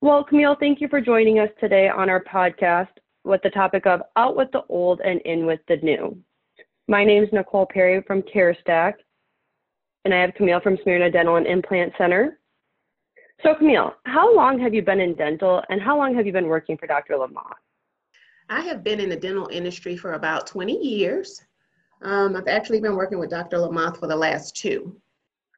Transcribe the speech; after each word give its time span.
Well, 0.00 0.22
Camille, 0.22 0.56
thank 0.60 0.80
you 0.80 0.86
for 0.86 1.00
joining 1.00 1.40
us 1.40 1.48
today 1.58 1.88
on 1.88 2.08
our 2.08 2.22
podcast 2.22 2.86
with 3.24 3.42
the 3.42 3.50
topic 3.50 3.84
of 3.84 4.00
Out 4.14 4.36
with 4.36 4.48
the 4.52 4.62
Old 4.68 5.00
and 5.00 5.20
In 5.22 5.44
with 5.44 5.58
the 5.66 5.78
New. 5.78 6.16
My 6.86 7.04
name 7.04 7.24
is 7.24 7.28
Nicole 7.32 7.66
Perry 7.66 8.00
from 8.06 8.22
CareStack, 8.22 8.94
and 10.04 10.14
I 10.14 10.20
have 10.20 10.34
Camille 10.34 10.60
from 10.60 10.78
Smyrna 10.84 11.10
Dental 11.10 11.34
and 11.34 11.48
Implant 11.48 11.94
Center. 11.98 12.38
So, 13.42 13.56
Camille, 13.56 13.92
how 14.06 14.32
long 14.32 14.60
have 14.60 14.72
you 14.72 14.82
been 14.82 15.00
in 15.00 15.16
dental 15.16 15.64
and 15.68 15.82
how 15.82 15.98
long 15.98 16.14
have 16.14 16.26
you 16.26 16.32
been 16.32 16.46
working 16.46 16.78
for 16.78 16.86
Dr. 16.86 17.14
Lamothe? 17.14 17.58
I 18.48 18.60
have 18.60 18.84
been 18.84 19.00
in 19.00 19.08
the 19.08 19.16
dental 19.16 19.48
industry 19.50 19.96
for 19.96 20.12
about 20.12 20.46
20 20.46 20.74
years. 20.74 21.42
Um, 22.02 22.36
I've 22.36 22.46
actually 22.46 22.80
been 22.80 22.94
working 22.94 23.18
with 23.18 23.30
Dr. 23.30 23.56
Lamothe 23.56 23.98
for 23.98 24.06
the 24.06 24.14
last 24.14 24.54
two. 24.54 24.96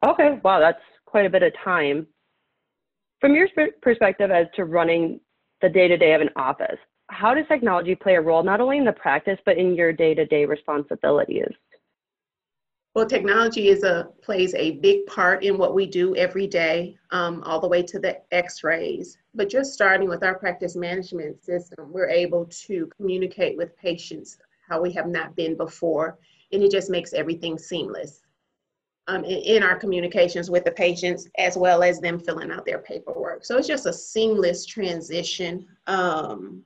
Okay, 0.03 0.41
wow, 0.43 0.61
that's 0.61 0.81
quite 1.05 1.27
a 1.27 1.31
bit 1.31 1.43
of 1.43 1.53
time. 1.63 2.07
From 3.21 3.35
your 3.35 3.49
perspective 3.83 4.31
as 4.31 4.47
to 4.57 4.65
running 4.65 5.21
the 5.61 5.69
day 5.69 5.89
to 5.89 5.97
day 5.97 6.15
of 6.15 6.23
an 6.23 6.31
office, 6.37 6.79
how 7.11 7.35
does 7.35 7.47
technology 7.49 7.95
play 7.95 8.15
a 8.15 8.21
role 8.21 8.43
not 8.43 8.61
only 8.61 8.79
in 8.79 8.85
the 8.85 8.93
practice 8.93 9.39
but 9.45 9.59
in 9.59 9.75
your 9.75 9.93
day 9.93 10.15
to 10.15 10.25
day 10.25 10.47
responsibilities? 10.47 11.53
Well, 12.95 13.07
technology 13.07 13.69
is 13.69 13.85
a 13.85 14.09
plays 14.23 14.55
a 14.55 14.73
big 14.79 15.07
part 15.07 15.45
in 15.45 15.59
what 15.59 15.75
we 15.75 15.87
do 15.87 16.17
every 16.17 16.47
day, 16.47 16.97
um, 17.11 17.43
all 17.45 17.61
the 17.61 17.69
way 17.69 17.83
to 17.83 18.01
the 18.01 18.21
X-rays. 18.33 19.19
But 19.35 19.49
just 19.49 19.75
starting 19.75 20.09
with 20.09 20.25
our 20.25 20.37
practice 20.37 20.75
management 20.75 21.45
system, 21.45 21.93
we're 21.93 22.09
able 22.09 22.47
to 22.47 22.91
communicate 22.97 23.57
with 23.57 23.77
patients 23.77 24.39
how 24.69 24.81
we 24.81 24.93
have 24.93 25.07
not 25.07 25.37
been 25.37 25.57
before, 25.57 26.19
and 26.53 26.63
it 26.63 26.71
just 26.73 26.91
makes 26.91 27.13
everything 27.13 27.59
seamless 27.59 28.23
um, 29.11 29.25
in, 29.25 29.57
in, 29.57 29.63
our 29.63 29.77
communications 29.77 30.51
with 30.51 30.65
the 30.65 30.71
patients, 30.71 31.29
as 31.37 31.57
well 31.57 31.83
as 31.83 32.01
them 32.01 32.19
filling 32.19 32.53
out 32.53 32.65
their 32.65 32.79
paperwork. 32.79 33.45
So 33.45 33.57
it's 33.57 33.67
just 33.67 33.87
a 33.87 33.93
seamless 33.93 34.65
transition 34.65 35.67
um, 35.89 36.63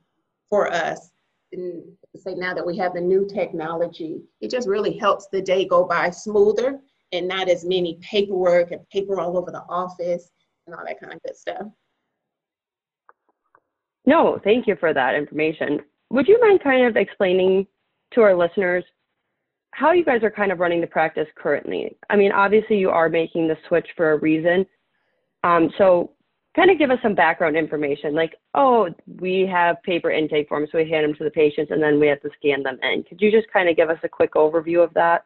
for 0.49 0.71
us. 0.71 1.09
And 1.51 1.83
say 2.15 2.35
now 2.35 2.53
that 2.53 2.65
we 2.65 2.77
have 2.77 2.93
the 2.93 3.01
new 3.01 3.25
technology, 3.27 4.21
it 4.41 4.51
just 4.51 4.67
really 4.67 4.95
helps 4.97 5.27
the 5.27 5.41
day 5.41 5.65
go 5.65 5.85
by 5.85 6.11
smoother 6.11 6.79
and 7.11 7.27
not 7.27 7.49
as 7.49 7.65
many 7.65 7.97
paperwork 8.01 8.71
and 8.71 8.87
paper 8.89 9.19
all 9.19 9.37
over 9.37 9.49
the 9.49 9.63
office 9.67 10.29
and 10.67 10.75
all 10.75 10.85
that 10.85 10.99
kind 10.99 11.13
of 11.13 11.21
good 11.23 11.35
stuff. 11.35 11.67
No, 14.05 14.39
thank 14.43 14.67
you 14.67 14.75
for 14.75 14.93
that 14.93 15.15
information. 15.15 15.81
Would 16.11 16.27
you 16.27 16.39
mind 16.39 16.61
kind 16.63 16.85
of 16.85 16.95
explaining 16.95 17.65
to 18.13 18.21
our 18.21 18.35
listeners 18.35 18.83
how 19.75 19.91
you 19.91 20.05
guys 20.05 20.23
are 20.23 20.31
kind 20.31 20.53
of 20.53 20.59
running 20.59 20.79
the 20.79 20.87
practice 20.87 21.27
currently? 21.35 21.97
I 22.09 22.15
mean, 22.15 22.31
obviously 22.31 22.77
you 22.77 22.89
are 22.91 23.09
making 23.09 23.49
the 23.49 23.57
switch 23.67 23.87
for 23.97 24.13
a 24.13 24.17
reason. 24.17 24.65
Um, 25.43 25.69
so 25.77 26.11
kind 26.55 26.71
of 26.71 26.79
give 26.79 26.91
us 26.91 26.99
some 27.03 27.13
background 27.13 27.57
information 27.57 28.15
like, 28.15 28.35
oh, 28.53 28.87
we 29.19 29.45
have 29.51 29.83
paper 29.83 30.11
intake 30.11 30.47
forms, 30.47 30.69
so 30.71 30.77
we 30.77 30.89
hand 30.89 31.03
them 31.03 31.13
to 31.15 31.25
the 31.25 31.29
patients 31.29 31.71
and 31.71 31.83
then 31.83 31.99
we 31.99 32.07
have 32.07 32.21
to 32.21 32.29
scan 32.37 32.63
them 32.63 32.79
in. 32.83 33.03
Could 33.03 33.19
you 33.19 33.29
just 33.29 33.51
kind 33.51 33.67
of 33.67 33.75
give 33.75 33.89
us 33.89 33.99
a 34.03 34.07
quick 34.07 34.35
overview 34.35 34.81
of 34.81 34.93
that? 34.93 35.25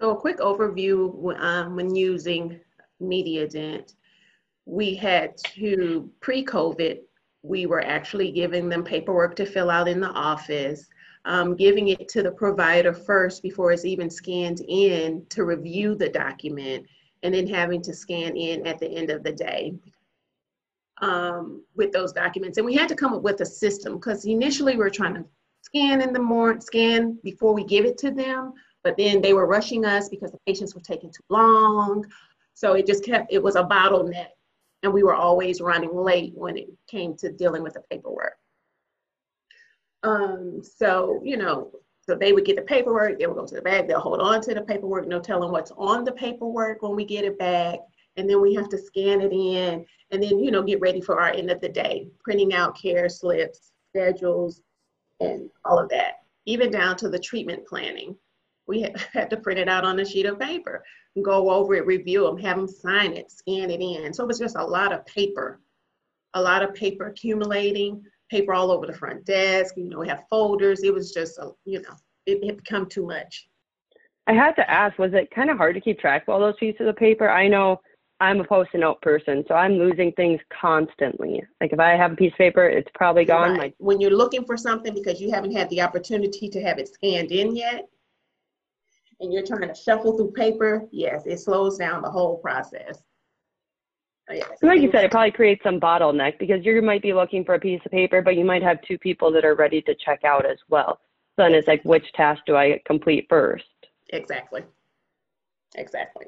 So 0.00 0.10
a 0.10 0.20
quick 0.20 0.38
overview 0.38 1.36
um, 1.40 1.74
when 1.74 1.96
using 1.96 2.60
MediaDent, 3.02 3.92
we 4.66 4.94
had 4.94 5.36
to, 5.56 6.08
pre-COVID, 6.20 7.00
we 7.42 7.66
were 7.66 7.84
actually 7.84 8.30
giving 8.30 8.68
them 8.68 8.84
paperwork 8.84 9.34
to 9.36 9.46
fill 9.46 9.68
out 9.68 9.88
in 9.88 9.98
the 9.98 10.10
office, 10.10 10.86
um, 11.24 11.56
giving 11.56 11.88
it 11.88 12.08
to 12.08 12.22
the 12.22 12.30
provider 12.30 12.92
first 12.92 13.42
before 13.42 13.72
it's 13.72 13.84
even 13.84 14.10
scanned 14.10 14.60
in 14.68 15.24
to 15.30 15.44
review 15.44 15.94
the 15.94 16.08
document, 16.08 16.86
and 17.22 17.34
then 17.34 17.46
having 17.46 17.80
to 17.82 17.94
scan 17.94 18.36
in 18.36 18.66
at 18.66 18.78
the 18.78 18.88
end 18.88 19.10
of 19.10 19.22
the 19.22 19.32
day 19.32 19.74
um, 21.00 21.62
with 21.74 21.92
those 21.92 22.12
documents. 22.12 22.58
And 22.58 22.66
we 22.66 22.74
had 22.74 22.88
to 22.88 22.94
come 22.94 23.14
up 23.14 23.22
with 23.22 23.40
a 23.40 23.46
system 23.46 23.94
because 23.94 24.24
initially 24.24 24.74
we 24.74 24.84
were 24.84 24.90
trying 24.90 25.14
to 25.14 25.24
scan 25.62 26.02
in 26.02 26.12
the 26.12 26.20
morning, 26.20 26.60
scan 26.60 27.18
before 27.24 27.54
we 27.54 27.64
give 27.64 27.84
it 27.84 27.96
to 27.98 28.10
them, 28.10 28.52
but 28.82 28.96
then 28.96 29.22
they 29.22 29.32
were 29.32 29.46
rushing 29.46 29.84
us 29.84 30.08
because 30.08 30.30
the 30.30 30.38
patients 30.46 30.74
were 30.74 30.80
taking 30.82 31.10
too 31.10 31.24
long. 31.30 32.04
So 32.52 32.74
it 32.74 32.86
just 32.86 33.04
kept, 33.04 33.32
it 33.32 33.42
was 33.42 33.56
a 33.56 33.64
bottleneck. 33.64 34.28
And 34.82 34.92
we 34.92 35.02
were 35.02 35.14
always 35.14 35.62
running 35.62 35.96
late 35.96 36.34
when 36.36 36.58
it 36.58 36.68
came 36.86 37.16
to 37.16 37.32
dealing 37.32 37.62
with 37.62 37.72
the 37.72 37.82
paperwork. 37.90 38.34
Um, 40.04 40.62
so, 40.62 41.20
you 41.24 41.36
know, 41.36 41.72
so 42.02 42.14
they 42.14 42.32
would 42.32 42.44
get 42.44 42.56
the 42.56 42.62
paperwork, 42.62 43.18
they 43.18 43.26
would 43.26 43.36
go 43.36 43.46
to 43.46 43.54
the 43.54 43.62
bag, 43.62 43.88
they'll 43.88 43.98
hold 43.98 44.20
on 44.20 44.40
to 44.42 44.54
the 44.54 44.60
paperwork, 44.60 45.08
no 45.08 45.18
telling 45.18 45.50
what's 45.50 45.72
on 45.76 46.04
the 46.04 46.12
paperwork 46.12 46.82
when 46.82 46.94
we 46.94 47.04
get 47.04 47.24
it 47.24 47.38
back 47.38 47.78
and 48.16 48.28
then 48.28 48.40
we 48.40 48.54
have 48.54 48.68
to 48.68 48.78
scan 48.78 49.20
it 49.20 49.32
in 49.32 49.84
and 50.10 50.22
then 50.22 50.38
you 50.38 50.50
know 50.50 50.62
get 50.62 50.80
ready 50.80 51.00
for 51.00 51.20
our 51.20 51.32
end 51.32 51.50
of 51.50 51.60
the 51.60 51.68
day 51.68 52.06
printing 52.22 52.54
out 52.54 52.80
care 52.80 53.08
slips 53.08 53.72
schedules 53.90 54.60
and 55.20 55.48
all 55.64 55.78
of 55.78 55.88
that 55.88 56.20
even 56.46 56.70
down 56.70 56.96
to 56.96 57.08
the 57.08 57.18
treatment 57.18 57.66
planning. 57.66 58.14
We 58.66 58.82
had 59.12 59.30
to 59.30 59.36
print 59.36 59.58
it 59.58 59.68
out 59.68 59.84
on 59.84 60.00
a 60.00 60.04
sheet 60.04 60.26
of 60.26 60.38
paper 60.38 60.84
go 61.22 61.48
over 61.48 61.74
it 61.74 61.86
review 61.86 62.24
them 62.24 62.36
have 62.36 62.56
them 62.56 62.66
sign 62.66 63.12
it 63.12 63.30
scan 63.30 63.70
it 63.70 63.80
in. 63.80 64.12
So 64.12 64.24
it 64.24 64.26
was 64.26 64.38
just 64.38 64.56
a 64.56 64.64
lot 64.64 64.92
of 64.92 65.06
paper 65.06 65.60
a 66.34 66.42
lot 66.42 66.62
of 66.62 66.74
paper 66.74 67.06
accumulating 67.06 68.02
paper 68.30 68.54
all 68.54 68.70
over 68.70 68.86
the 68.86 68.92
front 68.92 69.24
desk 69.24 69.74
you 69.76 69.88
know 69.88 69.98
we 69.98 70.08
have 70.08 70.24
folders 70.30 70.82
it 70.82 70.92
was 70.92 71.12
just 71.12 71.38
a, 71.38 71.50
you 71.64 71.80
know 71.80 71.94
it 72.26 72.44
had 72.44 72.56
become 72.56 72.86
too 72.86 73.06
much 73.06 73.48
I 74.26 74.32
had 74.32 74.52
to 74.52 74.70
ask, 74.70 74.98
was 74.98 75.12
it 75.12 75.30
kind 75.30 75.50
of 75.50 75.58
hard 75.58 75.74
to 75.74 75.80
keep 75.80 75.98
track 75.98 76.22
of 76.22 76.30
all 76.30 76.40
those 76.40 76.56
pieces 76.58 76.86
of 76.88 76.96
paper? 76.96 77.28
I 77.28 77.46
know 77.46 77.80
I'm 78.20 78.40
a 78.40 78.44
post-it 78.44 78.78
note 78.78 79.02
person, 79.02 79.44
so 79.46 79.54
I'm 79.54 79.72
losing 79.72 80.12
things 80.12 80.40
constantly. 80.60 81.42
Like 81.60 81.72
if 81.72 81.80
I 81.80 81.90
have 81.90 82.12
a 82.12 82.16
piece 82.16 82.32
of 82.32 82.38
paper, 82.38 82.66
it's 82.66 82.90
probably 82.94 83.24
gone. 83.24 83.50
Right. 83.50 83.58
Like 83.58 83.74
when 83.78 84.00
you're 84.00 84.16
looking 84.16 84.44
for 84.44 84.56
something 84.56 84.94
because 84.94 85.20
you 85.20 85.30
haven't 85.30 85.54
had 85.54 85.68
the 85.70 85.82
opportunity 85.82 86.48
to 86.48 86.62
have 86.62 86.78
it 86.78 86.88
scanned 86.88 87.32
in 87.32 87.54
yet, 87.54 87.86
and 89.20 89.32
you're 89.32 89.44
trying 89.44 89.68
to 89.68 89.74
shuffle 89.74 90.16
through 90.16 90.32
paper, 90.32 90.88
yes, 90.90 91.24
it 91.26 91.38
slows 91.38 91.76
down 91.76 92.02
the 92.02 92.10
whole 92.10 92.38
process. 92.38 93.02
Like 94.28 94.80
you 94.80 94.90
said, 94.90 95.04
it 95.04 95.10
probably 95.10 95.32
creates 95.32 95.62
some 95.62 95.78
bottleneck 95.78 96.38
because 96.38 96.64
you 96.64 96.80
might 96.80 97.02
be 97.02 97.12
looking 97.12 97.44
for 97.44 97.54
a 97.54 97.60
piece 97.60 97.80
of 97.84 97.92
paper, 97.92 98.22
but 98.22 98.36
you 98.36 98.44
might 98.44 98.62
have 98.62 98.80
two 98.82 98.98
people 98.98 99.30
that 99.32 99.44
are 99.44 99.54
ready 99.54 99.82
to 99.82 99.94
check 99.94 100.24
out 100.24 100.46
as 100.46 100.58
well. 100.68 101.00
So 101.36 101.42
then 101.42 101.54
it's 101.54 101.68
like, 101.68 101.84
which 101.84 102.10
task 102.14 102.42
do 102.46 102.56
I 102.56 102.80
complete 102.86 103.26
first? 103.28 103.64
Exactly. 104.10 104.64
Exactly. 105.74 106.26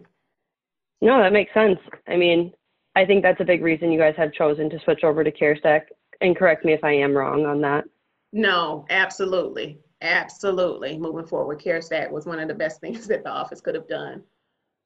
No, 1.00 1.22
that 1.22 1.32
makes 1.32 1.54
sense. 1.54 1.78
I 2.08 2.16
mean, 2.16 2.52
I 2.96 3.04
think 3.04 3.22
that's 3.22 3.40
a 3.40 3.44
big 3.44 3.62
reason 3.62 3.92
you 3.92 3.98
guys 3.98 4.14
have 4.16 4.32
chosen 4.32 4.68
to 4.70 4.80
switch 4.80 5.04
over 5.04 5.22
to 5.22 5.30
CareStack. 5.30 5.82
And 6.20 6.36
correct 6.36 6.64
me 6.64 6.72
if 6.72 6.82
I 6.82 6.92
am 6.92 7.16
wrong 7.16 7.46
on 7.46 7.60
that. 7.62 7.84
No, 8.32 8.84
absolutely. 8.90 9.78
Absolutely. 10.02 10.98
Moving 10.98 11.26
forward, 11.26 11.60
CareStack 11.60 12.10
was 12.10 12.26
one 12.26 12.40
of 12.40 12.48
the 12.48 12.54
best 12.54 12.80
things 12.82 13.06
that 13.06 13.24
the 13.24 13.30
office 13.30 13.60
could 13.60 13.74
have 13.74 13.88
done 13.88 14.22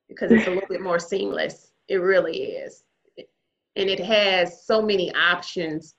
because 0.09 0.31
it's 0.32 0.47
a 0.47 0.50
little 0.50 0.69
bit 0.69 0.81
more 0.81 0.98
seamless. 0.98 1.72
It 1.88 1.97
really 1.97 2.37
is. 2.37 2.84
And 3.80 3.88
it 3.88 3.98
has 3.98 4.66
so 4.66 4.82
many 4.82 5.10
options, 5.14 5.94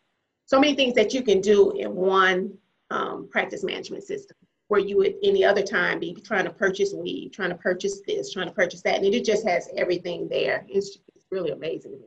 so 0.46 0.60
many 0.60 0.76
things 0.76 0.94
that 0.94 1.16
you 1.16 1.24
can 1.24 1.42
do 1.42 1.72
in 1.72 1.96
one 1.96 2.54
um, 2.92 3.28
practice 3.32 3.64
management 3.64 4.04
system 4.04 4.38
where 4.68 4.80
you 4.80 4.98
would 4.98 5.16
any 5.24 5.44
other 5.44 5.64
time 5.64 6.00
be 6.00 6.14
trying 6.24 6.46
to 6.46 6.52
purchase 6.52 6.94
Weave, 6.94 7.32
trying 7.32 7.50
to 7.50 7.56
purchase 7.56 8.02
this, 8.08 8.32
trying 8.32 8.48
to 8.48 8.54
purchase 8.54 8.84
that. 8.84 8.98
And 8.98 9.06
it 9.06 9.26
just 9.26 9.46
has 9.48 9.68
everything 9.76 10.30
there. 10.30 10.64
It's, 10.70 11.00
it's 11.16 11.26
really 11.32 11.50
amazing. 11.50 12.00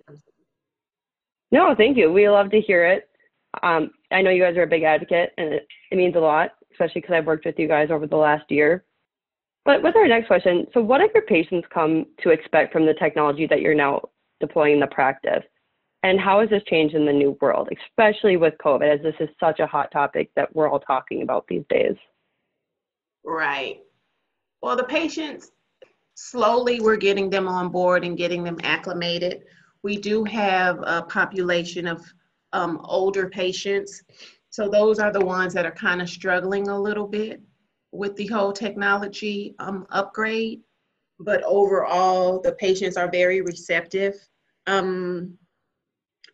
No, 1.50 1.74
thank 1.74 1.96
you. 1.96 2.12
We 2.12 2.28
love 2.28 2.50
to 2.52 2.60
hear 2.60 2.86
it. 2.86 3.08
Um, 3.64 3.91
I 4.12 4.22
know 4.22 4.30
you 4.30 4.42
guys 4.42 4.56
are 4.56 4.62
a 4.62 4.68
big 4.68 4.84
advocate 4.84 5.32
and 5.38 5.54
it, 5.54 5.66
it 5.91 5.96
means 5.96 6.14
a 6.14 6.20
lot, 6.20 6.52
especially 6.72 7.00
because 7.00 7.14
I've 7.14 7.26
worked 7.26 7.46
with 7.46 7.58
you 7.58 7.66
guys 7.66 7.88
over 7.91 8.06
the 8.06 8.16
last 8.16 8.44
year. 8.48 8.84
But 9.64 9.82
with 9.82 9.96
our 9.96 10.06
next 10.06 10.28
question, 10.28 10.66
so 10.72 10.80
what 10.80 11.00
have 11.00 11.10
your 11.14 11.24
patients 11.24 11.66
come 11.74 12.06
to 12.22 12.30
expect 12.30 12.72
from 12.72 12.86
the 12.86 12.94
technology 12.94 13.48
that 13.48 13.60
you're 13.60 13.74
now 13.74 14.02
deploying 14.41 14.74
in 14.74 14.80
the 14.80 14.86
practice? 14.86 15.42
And 16.04 16.20
how 16.20 16.41
has 16.41 16.50
this 16.50 16.62
changed 16.65 16.94
in 16.94 17.06
the 17.06 17.12
new 17.15 17.34
world, 17.41 17.70
especially 17.88 18.36
with 18.36 18.53
COVID, 18.62 18.95
as 18.95 19.03
this 19.03 19.15
is 19.21 19.28
such 19.41 19.59
a 19.59 19.66
hot 19.66 19.91
topic 19.91 20.30
that 20.36 20.54
we're 20.54 20.68
all 20.68 20.78
talking 20.78 21.22
about 21.22 21.47
these 21.48 21.65
days? 21.71 21.97
Right. 23.24 23.80
Well, 24.60 24.77
the 24.77 24.84
patients, 24.84 25.51
slowly 26.15 26.78
we're 26.78 26.98
getting 26.98 27.30
them 27.30 27.48
on 27.48 27.71
board 27.71 28.04
and 28.04 28.18
getting 28.18 28.45
them 28.45 28.59
acclimated. 28.65 29.45
We 29.83 29.97
do 29.97 30.24
have 30.24 30.78
a 30.83 31.01
population 31.01 31.86
of 31.86 32.04
um, 32.53 32.83
older 32.84 33.30
patients. 33.30 34.03
So 34.51 34.68
those 34.68 34.98
are 34.98 35.10
the 35.10 35.24
ones 35.24 35.54
that 35.54 35.65
are 35.65 35.72
kind 35.72 36.03
of 36.03 36.10
struggling 36.10 36.68
a 36.68 36.78
little 36.78 37.09
bit 37.09 37.41
with 37.92 38.15
the 38.16 38.27
whole 38.27 38.53
technology 38.53 39.54
um, 39.59 39.86
upgrade. 39.89 40.60
But 41.18 41.42
overall, 41.45 42.42
the 42.42 42.53
patients 42.53 42.98
are 42.98 43.10
very 43.10 43.41
receptive. 43.41 44.16
Um, 44.66 45.39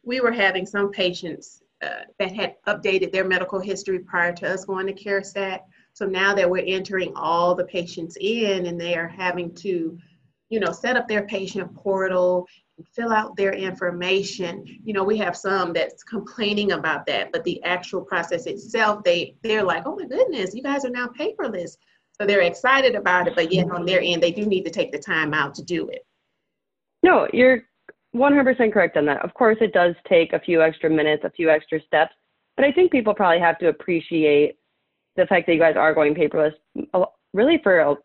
we 0.05 0.21
were 0.21 0.33
having 0.33 0.67
some 0.67 0.91
patients 0.91 1.63
uh, 1.83 2.05
that 2.19 2.33
had 2.33 2.57
updated 2.67 3.13
their 3.13 3.25
medical 3.25 3.59
history 3.59 3.99
prior 3.99 4.33
to 4.33 4.49
us 4.53 4.65
going 4.65 4.87
to 4.87 4.93
CareStack 4.93 5.61
so 5.93 6.07
now 6.07 6.35
that 6.35 6.49
we're 6.49 6.65
entering 6.67 7.13
all 7.17 7.55
the 7.55 7.65
patients 7.65 8.17
in 8.21 8.67
and 8.67 8.81
they 8.81 8.95
are 8.95 9.09
having 9.09 9.55
to 9.57 9.99
you 10.51 10.59
know, 10.59 10.73
set 10.73 10.97
up 10.97 11.09
their 11.09 11.23
patient 11.23 11.75
portal, 11.75 12.47
fill 12.93 13.13
out 13.13 13.37
their 13.37 13.53
information. 13.53 14.65
You 14.85 14.93
know, 14.93 15.05
we 15.05 15.17
have 15.19 15.37
some 15.37 15.73
that's 15.73 16.03
complaining 16.03 16.73
about 16.73 17.07
that, 17.07 17.33
but 17.33 17.45
the 17.45 17.63
actual 17.63 18.03
process 18.03 18.47
itself, 18.47 19.05
they 19.05 19.37
they're 19.43 19.63
like, 19.63 19.85
oh 19.87 19.97
my 19.97 20.07
goodness, 20.07 20.55
you 20.55 20.63
guys 20.63 20.85
are 20.85 20.91
now 20.91 21.07
paperless. 21.07 21.77
So 22.21 22.27
they're 22.27 22.43
excited 22.43 22.97
about 22.97 23.29
it, 23.29 23.35
but 23.35 23.53
yet 23.53 23.71
on 23.71 23.87
their 23.87 24.01
end, 24.03 24.23
they 24.23 24.33
do 24.33 24.45
need 24.45 24.65
to 24.65 24.71
take 24.71 24.93
the 24.93 24.99
time 24.99 25.33
out 25.33 25.55
to 25.55 25.63
do 25.63 25.89
it. 25.89 26.05
No, 27.03 27.29
you're 27.33 27.63
100% 28.15 28.73
correct 28.73 28.97
on 28.97 29.07
that. 29.07 29.25
Of 29.25 29.35
course, 29.35 29.59
it 29.61 29.73
does 29.73 29.95
take 30.09 30.33
a 30.33 30.41
few 30.41 30.63
extra 30.63 30.91
minutes, 30.91 31.25
a 31.25 31.31
few 31.31 31.51
extra 31.51 31.81
steps, 31.83 32.13
but 32.57 32.65
I 32.65 32.73
think 32.73 32.91
people 32.91 33.15
probably 33.15 33.41
have 33.41 33.59
to 33.59 33.69
appreciate 33.69 34.57
the 35.17 35.27
fact 35.27 35.47
that 35.47 35.55
you 35.55 35.61
guys 35.61 35.77
are 35.77 35.95
going 35.95 36.15
paperless, 36.15 36.55
really 37.33 37.61
for 37.63 37.97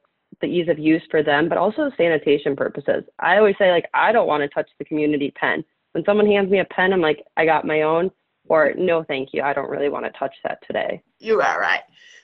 the 0.41 0.47
ease 0.47 0.67
of 0.69 0.79
use 0.79 1.03
for 1.09 1.23
them, 1.23 1.47
but 1.49 1.57
also 1.57 1.91
sanitation 1.97 2.55
purposes. 2.55 3.03
I 3.19 3.37
always 3.37 3.55
say, 3.57 3.71
like, 3.71 3.89
I 3.93 4.11
don't 4.11 4.27
want 4.27 4.41
to 4.41 4.49
touch 4.49 4.69
the 4.79 4.85
community 4.85 5.31
pen. 5.31 5.63
When 5.93 6.03
someone 6.03 6.25
hands 6.25 6.51
me 6.51 6.59
a 6.59 6.65
pen, 6.65 6.93
I'm 6.93 7.01
like, 7.01 7.23
I 7.37 7.45
got 7.45 7.65
my 7.65 7.83
own, 7.83 8.11
or 8.47 8.73
no, 8.77 9.03
thank 9.03 9.29
you. 9.33 9.41
I 9.41 9.53
don't 9.53 9.69
really 9.69 9.89
want 9.89 10.05
to 10.05 10.11
touch 10.11 10.35
that 10.43 10.59
today. 10.67 11.01
You 11.19 11.41
are 11.41 11.59
right. 11.59 11.81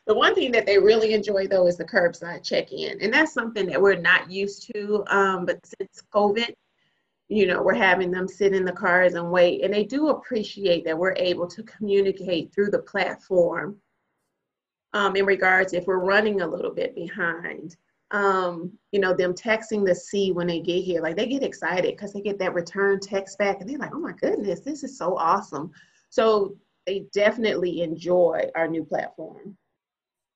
The 0.07 0.15
one 0.15 0.35
thing 0.35 0.51
that 0.51 0.65
they 0.65 0.77
really 0.77 1.13
enjoy, 1.13 1.47
though, 1.47 1.67
is 1.67 1.77
the 1.77 1.85
curbside 1.85 2.43
check 2.43 2.71
in. 2.71 2.99
And 3.01 3.13
that's 3.13 3.33
something 3.33 3.67
that 3.67 3.81
we're 3.81 3.95
not 3.95 4.29
used 4.29 4.71
to. 4.73 5.03
Um, 5.07 5.45
but 5.45 5.59
since 5.65 6.01
COVID, 6.13 6.53
you 7.31 7.47
know, 7.47 7.61
we're 7.61 7.73
having 7.73 8.11
them 8.11 8.27
sit 8.27 8.53
in 8.53 8.65
the 8.65 8.71
cars 8.71 9.13
and 9.13 9.31
wait. 9.31 9.63
And 9.63 9.73
they 9.73 9.85
do 9.85 10.09
appreciate 10.09 10.83
that 10.85 10.97
we're 10.97 11.15
able 11.15 11.47
to 11.47 11.63
communicate 11.63 12.53
through 12.53 12.71
the 12.71 12.79
platform 12.79 13.77
um, 14.93 15.15
in 15.15 15.25
regards 15.25 15.73
if 15.73 15.85
we're 15.85 16.03
running 16.03 16.41
a 16.41 16.47
little 16.47 16.73
bit 16.73 16.93
behind 16.93 17.77
um, 18.11 18.71
you 18.91 18.99
know, 18.99 19.13
them 19.13 19.33
texting 19.33 19.85
the 19.85 19.95
C 19.95 20.31
when 20.31 20.47
they 20.47 20.59
get 20.59 20.83
here. 20.83 21.01
Like 21.01 21.15
they 21.15 21.27
get 21.27 21.43
excited 21.43 21.95
because 21.95 22.13
they 22.13 22.21
get 22.21 22.37
that 22.39 22.53
return 22.53 22.99
text 22.99 23.37
back 23.37 23.61
and 23.61 23.69
they're 23.69 23.77
like, 23.77 23.95
oh 23.95 23.99
my 23.99 24.13
goodness, 24.13 24.59
this 24.59 24.83
is 24.83 24.97
so 24.97 25.17
awesome. 25.17 25.71
So 26.09 26.55
they 26.85 27.05
definitely 27.13 27.81
enjoy 27.81 28.49
our 28.55 28.67
new 28.67 28.83
platform. 28.83 29.57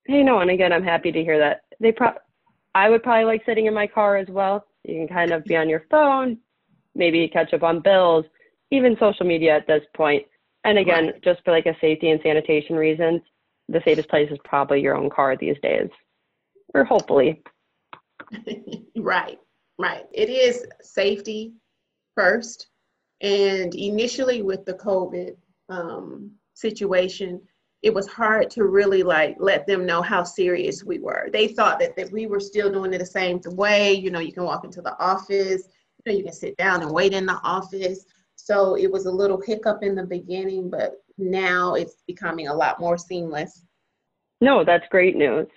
Hey, 0.06 0.24
no, 0.24 0.40
and 0.40 0.52
again, 0.52 0.72
I'm 0.72 0.84
happy 0.84 1.12
to 1.12 1.24
hear 1.24 1.38
that. 1.40 1.64
They 1.80 1.92
pro 1.92 2.12
I 2.76 2.90
would 2.90 3.04
probably 3.04 3.26
like 3.26 3.46
sitting 3.46 3.68
in 3.68 3.74
my 3.74 3.88
car 3.88 4.18
as 4.18 4.28
well. 4.28 4.66
You 4.84 4.96
can 4.96 5.08
kind 5.08 5.32
of 5.32 5.44
be 5.46 5.56
on 5.56 5.70
your 5.70 5.86
phone, 5.90 6.38
maybe 6.96 7.28
catch 7.28 7.54
up 7.54 7.64
on 7.64 7.82
bills, 7.82 8.26
even 8.72 8.98
social 9.00 9.26
media 9.26 9.56
at 9.56 9.68
this 9.68 9.84
point. 9.96 10.26
And 10.64 10.78
again, 10.78 11.08
right. 11.08 11.24
just 11.24 11.44
for 11.44 11.52
like 11.52 11.68
a 11.68 11.76
safety 11.80 12.10
and 12.10 12.20
sanitation 12.24 12.76
reasons, 12.76 13.22
the 13.70 13.82
safest 13.86 14.10
place 14.10 14.32
is 14.32 14.40
probably 14.44 14.82
your 14.82 14.96
own 14.96 15.10
car 15.10 15.36
these 15.38 15.58
days, 15.62 15.90
or 16.74 16.84
hopefully. 16.84 17.44
right, 18.98 19.40
right. 19.78 20.06
It 20.12 20.30
is 20.30 20.66
safety 20.82 21.54
first. 22.16 22.68
And 23.22 23.74
initially, 23.76 24.42
with 24.42 24.66
the 24.66 24.74
COVID 24.74 25.36
um, 25.70 26.32
situation, 26.54 27.42
it 27.82 27.94
was 27.94 28.08
hard 28.08 28.50
to 28.52 28.66
really 28.66 29.04
like 29.04 29.36
let 29.40 29.68
them 29.68 29.86
know 29.86 30.02
how 30.02 30.24
serious 30.24 30.84
we 30.84 31.00
were. 31.00 31.30
They 31.32 31.48
thought 31.48 31.80
that, 31.80 31.96
that 31.96 32.12
we 32.12 32.26
were 32.26 32.40
still 32.40 32.72
doing 32.72 32.94
it 32.94 32.98
the 32.98 33.06
same 33.06 33.40
way. 33.46 33.94
You 33.94 34.10
know, 34.10 34.20
you 34.20 34.34
can 34.34 34.44
walk 34.44 34.66
into 34.66 34.82
the 34.82 34.98
office, 35.00 35.68
know, 36.06 36.14
you 36.14 36.24
can 36.24 36.34
sit 36.34 36.58
down 36.58 36.82
and 36.82 36.92
wait 36.92 37.14
in 37.14 37.26
the 37.26 37.40
office. 37.44 38.06
So 38.36 38.76
it 38.76 38.92
was 38.92 39.06
a 39.06 39.12
little 39.12 39.42
hiccup 39.42 39.80
in 39.82 39.96
the 39.96 40.06
beginning, 40.06 40.70
but 40.70 41.04
now 41.18 41.76
it's 41.76 42.04
becoming 42.08 42.48
a 42.48 42.54
lot 42.54 42.80
more 42.80 42.98
seamless. 42.98 43.66
No, 44.42 44.64
that's 44.64 44.86
great 44.90 45.16
news. 45.16 45.48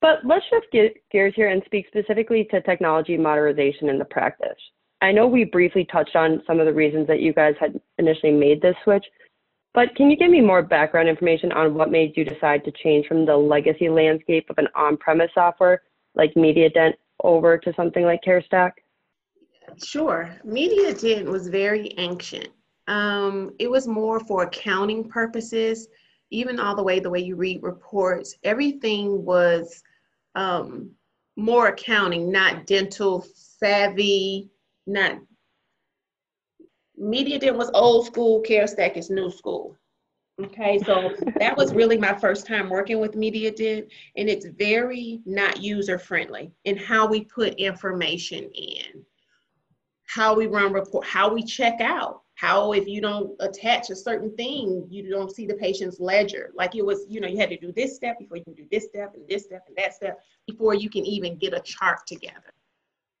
But 0.00 0.18
let's 0.24 0.44
shift 0.50 0.94
gears 1.10 1.32
here 1.34 1.48
and 1.48 1.62
speak 1.64 1.86
specifically 1.88 2.46
to 2.50 2.60
technology 2.60 3.16
modernization 3.16 3.88
in 3.88 3.98
the 3.98 4.04
practice. 4.04 4.58
I 5.00 5.12
know 5.12 5.26
we 5.26 5.44
briefly 5.44 5.86
touched 5.90 6.14
on 6.14 6.42
some 6.46 6.60
of 6.60 6.66
the 6.66 6.72
reasons 6.72 7.06
that 7.08 7.20
you 7.20 7.32
guys 7.32 7.54
had 7.58 7.80
initially 7.98 8.32
made 8.32 8.60
this 8.60 8.76
switch, 8.84 9.04
but 9.74 9.94
can 9.94 10.10
you 10.10 10.16
give 10.16 10.30
me 10.30 10.40
more 10.40 10.62
background 10.62 11.08
information 11.08 11.52
on 11.52 11.74
what 11.74 11.90
made 11.90 12.16
you 12.16 12.24
decide 12.24 12.64
to 12.64 12.72
change 12.82 13.06
from 13.06 13.26
the 13.26 13.36
legacy 13.36 13.88
landscape 13.88 14.48
of 14.48 14.58
an 14.58 14.68
on-premise 14.74 15.30
software 15.34 15.82
like 16.14 16.32
MediaDent 16.34 16.94
over 17.22 17.58
to 17.58 17.74
something 17.74 18.04
like 18.04 18.22
CareStack? 18.22 18.72
Sure. 19.82 20.34
Media 20.44 20.94
MediaDent 20.94 21.24
was 21.24 21.48
very 21.48 21.92
ancient. 21.98 22.48
Um, 22.88 23.52
it 23.58 23.70
was 23.70 23.88
more 23.88 24.20
for 24.20 24.44
accounting 24.44 25.08
purposes 25.08 25.88
even 26.30 26.58
all 26.58 26.74
the 26.74 26.82
way 26.82 27.00
the 27.00 27.10
way 27.10 27.20
you 27.20 27.36
read 27.36 27.62
reports, 27.62 28.36
everything 28.42 29.24
was 29.24 29.82
um, 30.34 30.90
more 31.36 31.68
accounting, 31.68 32.30
not 32.30 32.66
dental 32.66 33.24
savvy, 33.34 34.50
not 34.86 35.18
MediaDent 37.00 37.56
was 37.56 37.70
old 37.74 38.06
school, 38.06 38.42
CareStack 38.42 38.96
is 38.96 39.10
new 39.10 39.30
school. 39.30 39.76
Okay, 40.42 40.78
so 40.84 41.14
that 41.38 41.56
was 41.56 41.74
really 41.74 41.96
my 41.96 42.14
first 42.14 42.46
time 42.46 42.68
working 42.68 42.98
with 42.98 43.14
MediaDent, 43.14 43.88
and 44.16 44.28
it's 44.28 44.46
very 44.46 45.20
not 45.24 45.62
user 45.62 45.98
friendly 45.98 46.52
in 46.64 46.76
how 46.76 47.06
we 47.06 47.24
put 47.24 47.54
information 47.54 48.50
in, 48.54 49.04
how 50.06 50.34
we 50.34 50.46
run 50.46 50.72
report, 50.72 51.06
how 51.06 51.32
we 51.32 51.42
check 51.42 51.80
out. 51.80 52.22
How 52.34 52.72
if 52.72 52.86
you 52.86 53.00
don't 53.00 53.34
attach 53.40 53.88
a 53.88 53.96
certain 53.96 54.34
thing 54.36 54.86
you 54.90 55.08
don't 55.08 55.34
see 55.34 55.46
the 55.46 55.54
patient's 55.54 56.00
ledger. 56.00 56.52
Like 56.54 56.74
it 56.74 56.84
was 56.84 57.06
you 57.08 57.20
know 57.20 57.28
you 57.28 57.38
had 57.38 57.48
to 57.50 57.56
do 57.56 57.72
this 57.72 57.96
step 57.96 58.18
before 58.18 58.36
you 58.36 58.44
can 58.44 58.52
do 58.52 58.66
this 58.70 58.84
step 58.84 59.14
and 59.14 59.26
this 59.26 59.44
step 59.44 59.64
and 59.66 59.76
that 59.76 59.94
step 59.94 60.18
before 60.46 60.74
you 60.74 60.90
can 60.90 61.04
even 61.06 61.38
get 61.38 61.54
a 61.54 61.60
chart 61.60 62.00
together. 62.06 62.52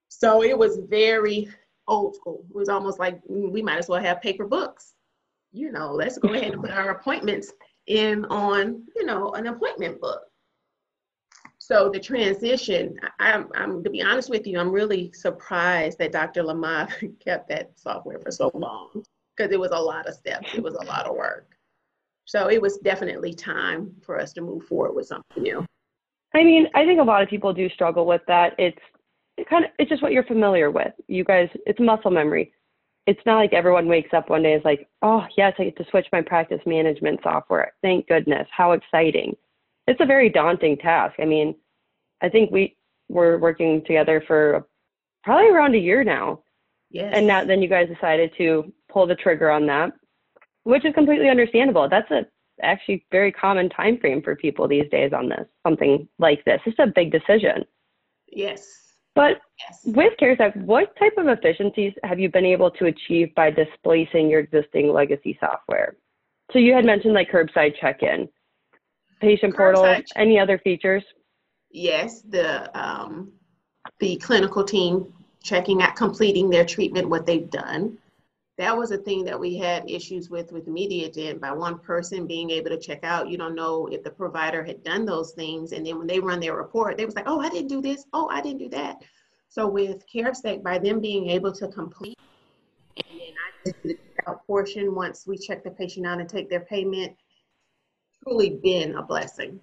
So 0.08 0.42
it 0.42 0.56
was 0.56 0.78
very 0.88 1.48
old 1.88 2.14
school. 2.14 2.44
It 2.50 2.54
was 2.54 2.68
almost 2.68 2.98
like 2.98 3.16
mm, 3.24 3.50
we 3.50 3.62
might 3.62 3.78
as 3.78 3.88
well 3.88 4.02
have 4.02 4.20
paper 4.20 4.46
books. 4.46 4.92
You 5.52 5.72
know 5.72 5.92
let's 5.92 6.18
go 6.18 6.34
ahead 6.34 6.52
and 6.52 6.62
put 6.62 6.70
our 6.70 6.90
appointments 6.90 7.52
in 7.86 8.26
on 8.26 8.84
you 8.94 9.06
know 9.06 9.30
an 9.30 9.46
appointment 9.46 9.98
book 9.98 10.20
so 11.66 11.90
the 11.92 11.98
transition, 11.98 12.96
I'm, 13.18 13.48
I'm, 13.56 13.82
to 13.82 13.90
be 13.90 14.00
honest 14.00 14.30
with 14.30 14.46
you, 14.46 14.60
I'm 14.60 14.70
really 14.70 15.10
surprised 15.12 15.98
that 15.98 16.12
Dr. 16.12 16.44
Lamothe 16.44 17.18
kept 17.24 17.48
that 17.48 17.72
software 17.74 18.20
for 18.20 18.30
so 18.30 18.52
long 18.54 19.02
because 19.36 19.50
it 19.50 19.58
was 19.58 19.72
a 19.72 19.76
lot 19.76 20.06
of 20.06 20.14
steps. 20.14 20.46
It 20.54 20.62
was 20.62 20.74
a 20.74 20.84
lot 20.84 21.06
of 21.06 21.16
work. 21.16 21.56
So 22.24 22.46
it 22.46 22.62
was 22.62 22.78
definitely 22.78 23.34
time 23.34 23.90
for 24.00 24.16
us 24.16 24.32
to 24.34 24.42
move 24.42 24.62
forward 24.66 24.94
with 24.94 25.08
something 25.08 25.42
new. 25.42 25.66
I 26.36 26.44
mean, 26.44 26.68
I 26.76 26.84
think 26.84 27.00
a 27.00 27.02
lot 27.04 27.24
of 27.24 27.28
people 27.28 27.52
do 27.52 27.68
struggle 27.70 28.06
with 28.06 28.22
that. 28.28 28.54
It's 28.58 28.78
it 29.36 29.48
kind 29.50 29.64
of 29.64 29.72
it's 29.80 29.90
just 29.90 30.04
what 30.04 30.12
you're 30.12 30.22
familiar 30.22 30.70
with. 30.70 30.92
You 31.08 31.24
guys, 31.24 31.48
it's 31.66 31.80
muscle 31.80 32.12
memory. 32.12 32.52
It's 33.08 33.20
not 33.26 33.38
like 33.38 33.52
everyone 33.52 33.88
wakes 33.88 34.10
up 34.14 34.30
one 34.30 34.44
day 34.44 34.52
and 34.52 34.60
is 34.60 34.64
like, 34.64 34.88
oh 35.02 35.24
yes, 35.36 35.54
I 35.58 35.64
get 35.64 35.76
to 35.78 35.86
switch 35.90 36.06
my 36.12 36.22
practice 36.22 36.60
management 36.64 37.18
software. 37.24 37.72
Thank 37.82 38.06
goodness. 38.06 38.46
How 38.56 38.70
exciting 38.70 39.34
it's 39.86 40.00
a 40.00 40.06
very 40.06 40.28
daunting 40.28 40.76
task. 40.76 41.14
I 41.18 41.24
mean, 41.24 41.54
I 42.22 42.28
think 42.28 42.50
we 42.50 42.76
were 43.08 43.38
working 43.38 43.84
together 43.84 44.22
for 44.26 44.66
probably 45.22 45.48
around 45.48 45.74
a 45.74 45.78
year 45.78 46.04
now. 46.04 46.42
Yes. 46.90 47.12
And 47.14 47.26
now 47.26 47.44
then 47.44 47.62
you 47.62 47.68
guys 47.68 47.88
decided 47.88 48.32
to 48.38 48.72
pull 48.90 49.06
the 49.06 49.14
trigger 49.14 49.50
on 49.50 49.66
that, 49.66 49.92
which 50.64 50.84
is 50.84 50.94
completely 50.94 51.28
understandable. 51.28 51.88
That's 51.88 52.10
a 52.10 52.26
actually 52.62 53.04
very 53.10 53.30
common 53.32 53.68
time 53.68 53.98
frame 53.98 54.22
for 54.22 54.34
people 54.34 54.66
these 54.66 54.88
days 54.90 55.12
on 55.12 55.28
this, 55.28 55.46
something 55.66 56.08
like 56.18 56.44
this. 56.44 56.60
It's 56.64 56.78
a 56.78 56.86
big 56.86 57.12
decision. 57.12 57.64
Yes. 58.28 58.66
But 59.14 59.40
yes. 59.58 59.80
with 59.84 60.12
CareStack, 60.20 60.56
what 60.64 60.96
type 60.96 61.14
of 61.16 61.26
efficiencies 61.28 61.92
have 62.02 62.18
you 62.18 62.30
been 62.30 62.44
able 62.44 62.70
to 62.72 62.86
achieve 62.86 63.34
by 63.34 63.50
displacing 63.50 64.28
your 64.28 64.40
existing 64.40 64.92
legacy 64.92 65.36
software? 65.40 65.96
So 66.52 66.58
you 66.58 66.74
had 66.74 66.84
mentioned 66.84 67.14
like 67.14 67.30
curbside 67.30 67.74
check-in 67.80 68.28
patient 69.20 69.56
portal, 69.56 69.96
any 70.16 70.38
other 70.38 70.58
features? 70.58 71.04
Yes, 71.70 72.22
the 72.22 72.70
um, 72.78 73.32
the 74.00 74.16
clinical 74.16 74.64
team 74.64 75.12
checking 75.42 75.82
out, 75.82 75.96
completing 75.96 76.50
their 76.50 76.64
treatment, 76.64 77.08
what 77.08 77.26
they've 77.26 77.50
done. 77.50 77.98
That 78.58 78.76
was 78.76 78.90
a 78.90 78.96
thing 78.96 79.24
that 79.24 79.38
we 79.38 79.58
had 79.58 79.88
issues 79.88 80.30
with 80.30 80.50
with 80.50 80.66
MediaDent 80.66 81.40
by 81.40 81.52
one 81.52 81.78
person 81.78 82.26
being 82.26 82.50
able 82.50 82.70
to 82.70 82.78
check 82.78 83.00
out. 83.04 83.28
You 83.28 83.36
don't 83.36 83.54
know 83.54 83.86
if 83.86 84.02
the 84.02 84.10
provider 84.10 84.64
had 84.64 84.82
done 84.82 85.04
those 85.04 85.32
things, 85.32 85.72
and 85.72 85.86
then 85.86 85.98
when 85.98 86.06
they 86.06 86.20
run 86.20 86.40
their 86.40 86.56
report, 86.56 86.96
they 86.96 87.04
was 87.04 87.14
like, 87.14 87.28
"Oh, 87.28 87.40
I 87.40 87.48
didn't 87.48 87.68
do 87.68 87.82
this. 87.82 88.06
Oh, 88.12 88.28
I 88.28 88.40
didn't 88.40 88.58
do 88.58 88.70
that." 88.70 89.02
So 89.48 89.68
with 89.68 90.04
CareStack, 90.12 90.62
by 90.62 90.78
them 90.78 91.00
being 91.00 91.30
able 91.30 91.52
to 91.52 91.68
complete, 91.68 92.18
and 92.96 93.20
then 93.20 93.34
I 93.46 93.64
did 93.64 93.74
the 93.84 93.98
out 94.26 94.46
portion 94.46 94.94
once 94.94 95.26
we 95.26 95.36
check 95.36 95.62
the 95.62 95.70
patient 95.70 96.06
out 96.06 96.20
and 96.20 96.28
take 96.28 96.48
their 96.48 96.60
payment, 96.60 97.16
truly 98.26 98.58
been 98.62 98.94
a 98.96 99.02
blessing. 99.02 99.60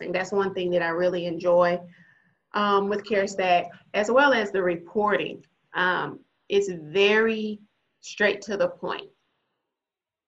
And 0.00 0.14
that's 0.14 0.32
one 0.32 0.54
thing 0.54 0.70
that 0.70 0.82
I 0.82 0.88
really 0.88 1.26
enjoy 1.26 1.80
um, 2.54 2.88
with 2.88 3.04
CareStack, 3.04 3.66
as 3.94 4.10
well 4.10 4.32
as 4.32 4.50
the 4.50 4.62
reporting. 4.62 5.44
Um, 5.74 6.20
it's 6.48 6.70
very 6.70 7.60
straight 8.00 8.40
to 8.42 8.56
the 8.56 8.68
point. 8.68 9.08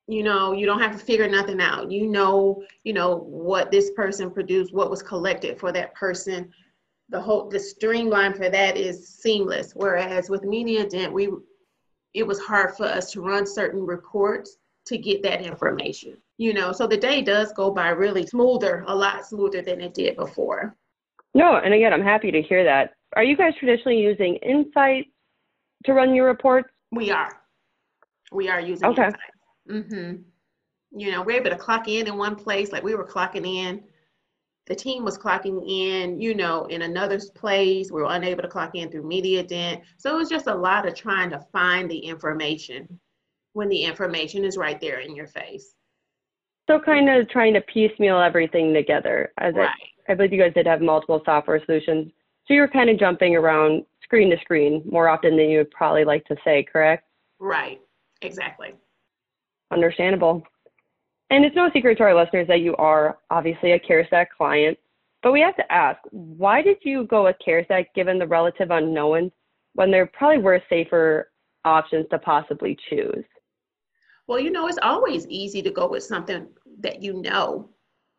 You 0.09 0.23
know, 0.23 0.53
you 0.53 0.65
don't 0.65 0.81
have 0.81 0.93
to 0.93 1.05
figure 1.05 1.29
nothing 1.29 1.61
out. 1.61 1.91
You 1.91 2.07
know, 2.07 2.65
you 2.83 2.95
know 2.95 3.17
what 3.17 3.71
this 3.71 3.91
person 3.91 4.31
produced, 4.31 4.73
what 4.73 4.91
was 4.91 5.03
collected 5.03 5.61
for 5.61 5.71
that 5.73 5.95
person. 5.95 6.51
the 7.11 7.21
whole 7.21 7.49
the 7.49 7.61
streamline 7.61 8.35
for 8.35 8.49
that 8.51 8.77
is 8.77 9.09
seamless. 9.09 9.73
Whereas 9.75 10.31
with 10.31 10.43
MediaDent, 10.43 11.13
we 11.13 11.29
it 12.15 12.27
was 12.27 12.41
hard 12.41 12.77
for 12.77 12.87
us 12.87 13.13
to 13.13 13.21
run 13.21 13.47
certain 13.47 13.85
reports 13.85 14.57
to 14.87 14.99
get 14.99 15.23
that 15.23 15.43
information. 15.43 16.17
You 16.38 16.54
know, 16.54 16.73
so 16.73 16.87
the 16.87 16.97
day 16.97 17.21
does 17.21 17.52
go 17.52 17.71
by 17.71 17.88
really 17.90 18.26
smoother, 18.26 18.85
a 18.87 18.95
lot 18.95 19.26
smoother 19.26 19.61
than 19.61 19.80
it 19.80 19.95
did 19.95 20.16
before. 20.16 20.76
No, 21.35 21.57
and 21.57 21.75
again, 21.75 21.92
I'm 21.92 22.02
happy 22.02 22.30
to 22.30 22.40
hear 22.40 22.64
that. 22.64 22.95
Are 23.16 23.25
you 23.25 23.37
guys 23.37 23.54
traditionally 23.59 23.99
using 23.99 24.37
Insight 24.37 25.07
to 25.85 25.92
run 25.92 26.14
your 26.14 26.26
reports? 26.26 26.71
We 26.92 27.11
are. 27.11 27.40
We 28.33 28.49
are 28.49 28.61
using 28.61 28.88
okay. 28.88 29.07
Insight. 29.07 29.21
Mm-hmm. 29.68 30.99
You 30.99 31.11
know, 31.11 31.23
we're 31.23 31.40
able 31.40 31.50
to 31.50 31.57
clock 31.57 31.88
in 31.88 32.07
in 32.07 32.16
one 32.16 32.37
place, 32.37 32.73
like 32.73 32.83
we 32.83 32.95
were 32.95 33.07
clocking 33.07 33.47
in 33.47 33.83
the 34.68 34.75
team 34.75 35.02
was 35.02 35.16
clocking 35.16 35.64
in, 35.66 36.21
you 36.21 36.35
know, 36.35 36.66
in 36.66 36.83
another 36.83 37.18
place. 37.35 37.90
We 37.90 38.02
were 38.02 38.11
unable 38.11 38.42
to 38.42 38.49
clock 38.49 38.75
in 38.75 38.90
through 38.90 39.04
MediaDent 39.04 39.80
So 39.97 40.14
it 40.14 40.18
was 40.18 40.28
just 40.28 40.47
a 40.47 40.54
lot 40.54 40.87
of 40.87 40.95
trying 40.95 41.30
to 41.30 41.40
find 41.52 41.90
the 41.90 41.99
information 41.99 43.00
when 43.54 43.71
the 43.71 43.83
information 43.83 44.45
is 44.45 44.59
right 44.59 44.78
there 44.78 45.00
in 45.00 45.16
your 45.16 45.26
face. 45.26 45.75
So 46.69 46.79
kind 46.79 47.09
of 47.09 47.29
trying 47.31 47.55
to 47.55 47.63
piecemeal 47.63 48.21
everything 48.21 48.75
together. 48.75 49.33
As 49.39 49.55
right. 49.55 49.71
I, 50.09 50.13
I 50.13 50.15
believe 50.15 50.33
you 50.33 50.41
guys 50.41 50.53
did 50.55 50.67
have 50.67 50.83
multiple 50.83 51.23
software 51.25 51.61
solutions. 51.65 52.13
So 52.47 52.55
you 52.55 52.61
were 52.61 52.69
kind 52.69 52.91
of 52.91 52.99
jumping 52.99 53.35
around 53.35 53.85
screen 54.03 54.31
to 54.31 54.39
screen 54.41 54.83
more 54.91 55.09
often 55.09 55.37
than 55.37 55.49
you 55.49 55.59
would 55.59 55.71
probably 55.71 56.05
like 56.05 56.25
to 56.27 56.37
say, 56.45 56.63
correct? 56.71 57.05
Right, 57.41 57.81
exactly. 58.23 58.75
Understandable. 59.71 60.43
And 61.31 61.45
it's 61.45 61.57
no 61.57 61.71
secret 61.73 61.99
to 61.99 62.05
our 62.05 62.15
listeners 62.15 62.49
that 62.49 62.61
you 62.61 62.77
are 62.77 63.19
obviously 63.31 63.73
a 63.73 63.79
CareStack 63.79 64.27
client, 64.37 64.79
but 65.23 65.33
we 65.33 65.41
have 65.41 65.57
to 65.57 65.73
ask, 65.73 65.99
why 66.11 66.63
did 66.63 66.79
you 66.83 67.05
go 67.05 67.25
with 67.25 67.37
CareStack 67.47 67.87
given 67.95 68.19
the 68.19 68.27
relative 68.27 68.71
unknowns 68.71 69.33
when 69.75 69.91
there 69.91 70.07
probably 70.07 70.43
were 70.43 70.63
safer 70.71 71.31
options 71.65 72.07
to 72.11 72.19
possibly 72.19 72.79
choose? 72.89 73.25
Well, 74.27 74.39
you 74.39 74.51
know, 74.51 74.69
it's 74.69 74.79
always 74.83 75.27
easy 75.29 75.63
to 75.63 75.71
go 75.71 75.89
with 75.89 76.03
something 76.03 76.47
that 76.79 77.03
you 77.03 77.15
know. 77.21 77.71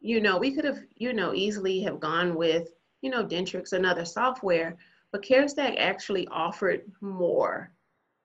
You 0.01 0.21
know, 0.21 0.37
we 0.37 0.51
could 0.51 0.65
have, 0.65 0.79
you 0.95 1.13
know, 1.13 1.33
easily 1.33 1.81
have 1.81 1.99
gone 1.99 2.35
with, 2.35 2.69
you 3.01 3.09
know, 3.09 3.25
Dentrix, 3.25 3.73
another 3.73 4.05
software, 4.05 4.77
but 5.11 5.23
CareStack 5.23 5.77
actually 5.77 6.27
offered 6.29 6.83
more 7.01 7.73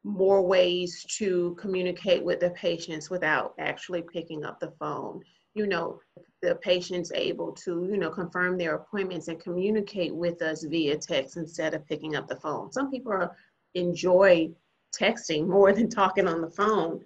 more 0.05 0.43
ways 0.47 1.05
to 1.17 1.57
communicate 1.59 2.23
with 2.23 2.39
the 2.39 2.51
patients 2.51 3.09
without 3.09 3.55
actually 3.59 4.03
picking 4.03 4.45
up 4.45 4.61
the 4.61 4.71
phone. 4.79 5.23
You 5.55 5.67
know, 5.67 5.99
the 6.43 6.57
patient's 6.57 7.11
able 7.13 7.53
to, 7.53 7.89
you 7.91 7.97
know, 7.97 8.11
confirm 8.11 8.59
their 8.59 8.75
appointments 8.75 9.29
and 9.29 9.41
communicate 9.41 10.15
with 10.15 10.43
us 10.43 10.63
via 10.65 10.99
text 10.99 11.39
instead 11.39 11.73
of 11.73 11.87
picking 11.87 12.17
up 12.17 12.29
the 12.29 12.37
phone. 12.37 12.71
Some 12.71 12.91
people 12.91 13.13
are, 13.13 13.35
enjoy 13.75 14.51
texting 14.95 15.47
more 15.47 15.73
than 15.77 15.89
talking 15.89 16.29
on 16.29 16.43
the 16.43 16.51
phone. 16.51 17.01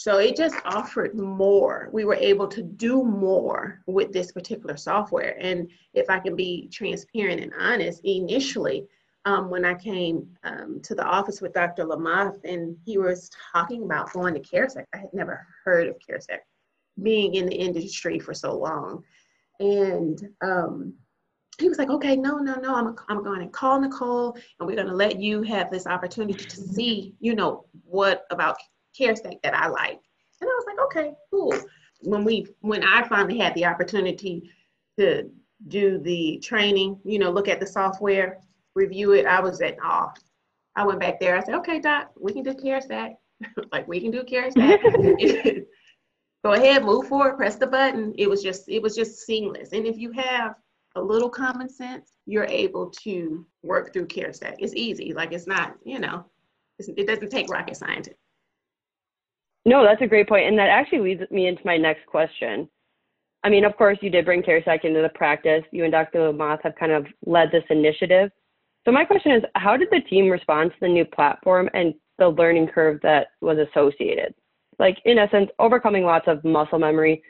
So 0.00 0.16
it 0.16 0.34
just 0.34 0.56
offered 0.64 1.14
more. 1.14 1.90
We 1.92 2.06
were 2.06 2.14
able 2.14 2.48
to 2.48 2.62
do 2.62 3.04
more 3.04 3.82
with 3.84 4.14
this 4.14 4.32
particular 4.32 4.78
software. 4.78 5.36
And 5.38 5.70
if 5.92 6.08
I 6.08 6.18
can 6.18 6.34
be 6.34 6.70
transparent 6.72 7.42
and 7.42 7.52
honest, 7.60 8.00
initially, 8.02 8.86
um, 9.26 9.50
when 9.50 9.66
I 9.66 9.74
came 9.74 10.26
um, 10.42 10.80
to 10.84 10.94
the 10.94 11.04
office 11.04 11.42
with 11.42 11.52
Dr. 11.52 11.84
Lamothe 11.84 12.40
and 12.44 12.78
he 12.86 12.96
was 12.96 13.30
talking 13.52 13.82
about 13.82 14.10
going 14.14 14.32
to 14.32 14.40
CareStack. 14.40 14.86
I 14.94 14.96
had 14.96 15.12
never 15.12 15.46
heard 15.66 15.86
of 15.88 15.96
CareStack, 15.98 16.38
being 17.02 17.34
in 17.34 17.44
the 17.44 17.54
industry 17.54 18.18
for 18.18 18.32
so 18.32 18.56
long. 18.56 19.04
And 19.58 20.30
um, 20.40 20.94
he 21.58 21.68
was 21.68 21.76
like, 21.76 21.90
okay, 21.90 22.16
no, 22.16 22.38
no, 22.38 22.54
no, 22.54 22.74
I'm, 22.74 22.96
I'm 23.10 23.22
going 23.22 23.40
to 23.40 23.48
call 23.48 23.78
Nicole 23.78 24.34
and 24.58 24.66
we're 24.66 24.76
going 24.76 24.88
to 24.88 24.94
let 24.94 25.20
you 25.20 25.42
have 25.42 25.70
this 25.70 25.86
opportunity 25.86 26.42
to 26.42 26.56
see, 26.56 27.16
you 27.20 27.34
know, 27.34 27.66
what 27.84 28.24
about 28.30 28.56
CareStack 28.98 29.42
that 29.42 29.54
I 29.54 29.68
like. 29.68 30.00
And 30.40 30.48
I 30.48 30.54
was 30.54 30.64
like, 30.66 30.78
okay, 30.86 31.14
cool. 31.30 31.54
When 32.02 32.24
we, 32.24 32.46
when 32.60 32.82
I 32.82 33.06
finally 33.06 33.38
had 33.38 33.54
the 33.54 33.66
opportunity 33.66 34.50
to 34.98 35.30
do 35.68 35.98
the 35.98 36.38
training, 36.42 36.98
you 37.04 37.18
know, 37.18 37.30
look 37.30 37.48
at 37.48 37.60
the 37.60 37.66
software, 37.66 38.38
review 38.74 39.12
it, 39.12 39.26
I 39.26 39.40
was 39.40 39.60
at 39.60 39.76
awe. 39.82 40.12
I 40.76 40.86
went 40.86 41.00
back 41.00 41.20
there. 41.20 41.36
I 41.36 41.42
said, 41.42 41.54
okay, 41.56 41.80
doc, 41.80 42.12
we 42.18 42.32
can 42.32 42.42
do 42.42 42.54
CareStack. 42.54 43.16
like 43.72 43.86
we 43.88 44.00
can 44.00 44.10
do 44.10 44.22
CareStack. 44.22 45.64
Go 46.44 46.52
ahead, 46.52 46.84
move 46.84 47.06
forward, 47.06 47.36
press 47.36 47.56
the 47.56 47.66
button. 47.66 48.14
It 48.16 48.28
was 48.28 48.42
just, 48.42 48.68
it 48.68 48.82
was 48.82 48.96
just 48.96 49.26
seamless. 49.26 49.72
And 49.72 49.86
if 49.86 49.98
you 49.98 50.10
have 50.12 50.54
a 50.96 51.02
little 51.02 51.28
common 51.28 51.68
sense, 51.68 52.12
you're 52.26 52.46
able 52.46 52.90
to 53.02 53.46
work 53.62 53.92
through 53.92 54.06
CareStack. 54.06 54.56
It's 54.58 54.74
easy. 54.74 55.12
Like 55.12 55.32
it's 55.32 55.46
not, 55.46 55.74
you 55.84 55.98
know, 55.98 56.24
it 56.78 57.06
doesn't 57.06 57.30
take 57.30 57.50
rocket 57.50 57.76
science. 57.76 58.08
No, 59.64 59.84
that's 59.84 60.02
a 60.02 60.06
great 60.06 60.28
point, 60.28 60.46
and 60.46 60.58
that 60.58 60.68
actually 60.68 61.00
leads 61.00 61.30
me 61.30 61.46
into 61.46 61.62
my 61.64 61.76
next 61.76 62.06
question. 62.06 62.68
I 63.42 63.48
mean, 63.48 63.64
of 63.64 63.76
course, 63.76 63.98
you 64.00 64.10
did 64.10 64.24
bring 64.24 64.42
CareStack 64.42 64.84
into 64.84 65.02
the 65.02 65.10
practice. 65.10 65.62
You 65.70 65.84
and 65.84 65.92
Dr. 65.92 66.20
Lamothe 66.20 66.62
have 66.62 66.74
kind 66.76 66.92
of 66.92 67.06
led 67.24 67.50
this 67.50 67.64
initiative. 67.70 68.30
So 68.84 68.92
my 68.92 69.04
question 69.04 69.32
is, 69.32 69.42
how 69.56 69.76
did 69.76 69.88
the 69.90 70.00
team 70.00 70.28
respond 70.28 70.70
to 70.70 70.76
the 70.80 70.88
new 70.88 71.04
platform 71.04 71.68
and 71.74 71.94
the 72.18 72.28
learning 72.28 72.68
curve 72.68 73.00
that 73.02 73.28
was 73.40 73.58
associated? 73.58 74.34
Like 74.78 74.98
in 75.04 75.18
essence, 75.18 75.50
overcoming 75.58 76.04
lots 76.04 76.26
of 76.28 76.42
muscle 76.44 76.78
memory 76.78 77.22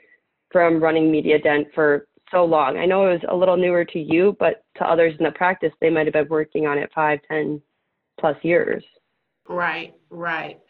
from 0.53 0.83
running 0.83 1.11
MediaDent 1.11 1.73
for 1.75 2.07
so 2.31 2.45
long. 2.45 2.77
I 2.79 2.87
know 2.87 3.09
it 3.09 3.13
was 3.13 3.23
a 3.29 3.35
little 3.35 3.57
newer 3.57 3.85
to 3.85 3.99
you, 3.99 4.37
but 4.39 4.65
to 4.77 4.85
others 4.85 5.15
in 5.19 5.25
the 5.25 5.33
practice, 5.33 5.73
they 5.81 5.91
might 5.91 6.07
have 6.07 6.13
been 6.13 6.29
working 6.29 6.67
on 6.67 6.79
it 6.79 6.91
five, 6.95 7.19
ten 7.29 7.61
plus 8.19 8.37
years. 8.43 8.85
Right, 9.49 9.95
right. 10.11 10.61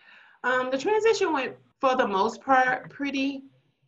Um, 0.43 0.71
the 0.71 0.79
transition 0.79 1.33
went 1.33 1.55
for 1.81 1.97
the 1.97 2.07
most 2.07 2.43
part 2.43 2.91
pretty 2.91 3.43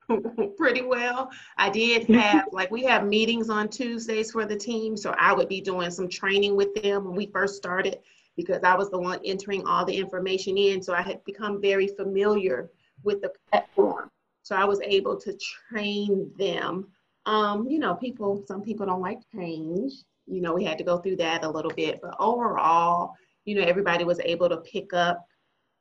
pretty 0.57 0.83
well. 0.83 1.31
I 1.57 1.71
did 1.71 2.05
have 2.15 2.47
like 2.53 2.71
we 2.71 2.83
have 2.85 3.07
meetings 3.07 3.51
on 3.51 3.69
Tuesdays 3.69 4.33
for 4.33 4.47
the 4.47 4.57
team, 4.57 4.97
so 4.97 5.15
I 5.19 5.33
would 5.33 5.49
be 5.49 5.61
doing 5.61 5.91
some 5.91 6.09
training 6.09 6.57
with 6.57 6.75
them 6.75 7.05
when 7.05 7.15
we 7.15 7.27
first 7.27 7.57
started 7.57 7.99
because 8.37 8.63
I 8.65 8.75
was 8.75 8.91
the 8.91 8.99
one 8.99 9.21
entering 9.25 9.67
all 9.67 9.85
the 9.85 9.97
information 9.97 10.57
in. 10.57 10.83
So 10.83 10.95
I 10.95 11.03
had 11.03 11.23
become 11.25 11.61
very 11.61 11.89
familiar 11.89 12.71
with 13.03 13.21
the 13.21 13.33
platform. 13.51 14.11
So 14.43 14.57
I 14.57 14.65
was 14.65 14.81
able 14.83 15.17
to 15.21 15.39
train 15.69 16.31
them. 16.39 16.89
Um, 17.27 17.69
you 17.69 17.79
know, 17.79 17.95
people 17.95 18.45
some 18.47 18.63
people 18.63 18.87
don't 18.87 19.01
like 19.01 19.21
change. 19.35 19.93
You 20.27 20.41
know, 20.41 20.55
we 20.55 20.65
had 20.65 20.79
to 20.79 20.85
go 20.85 20.99
through 20.99 21.17
that 21.17 21.45
a 21.45 21.51
little 21.51 21.71
bit, 21.71 22.01
but 22.01 22.15
overall, 22.19 23.13
you 23.45 23.55
know, 23.55 23.63
everybody 23.63 24.05
was 24.05 24.21
able 24.21 24.49
to 24.49 24.59
pick 24.59 24.93
up 24.93 25.27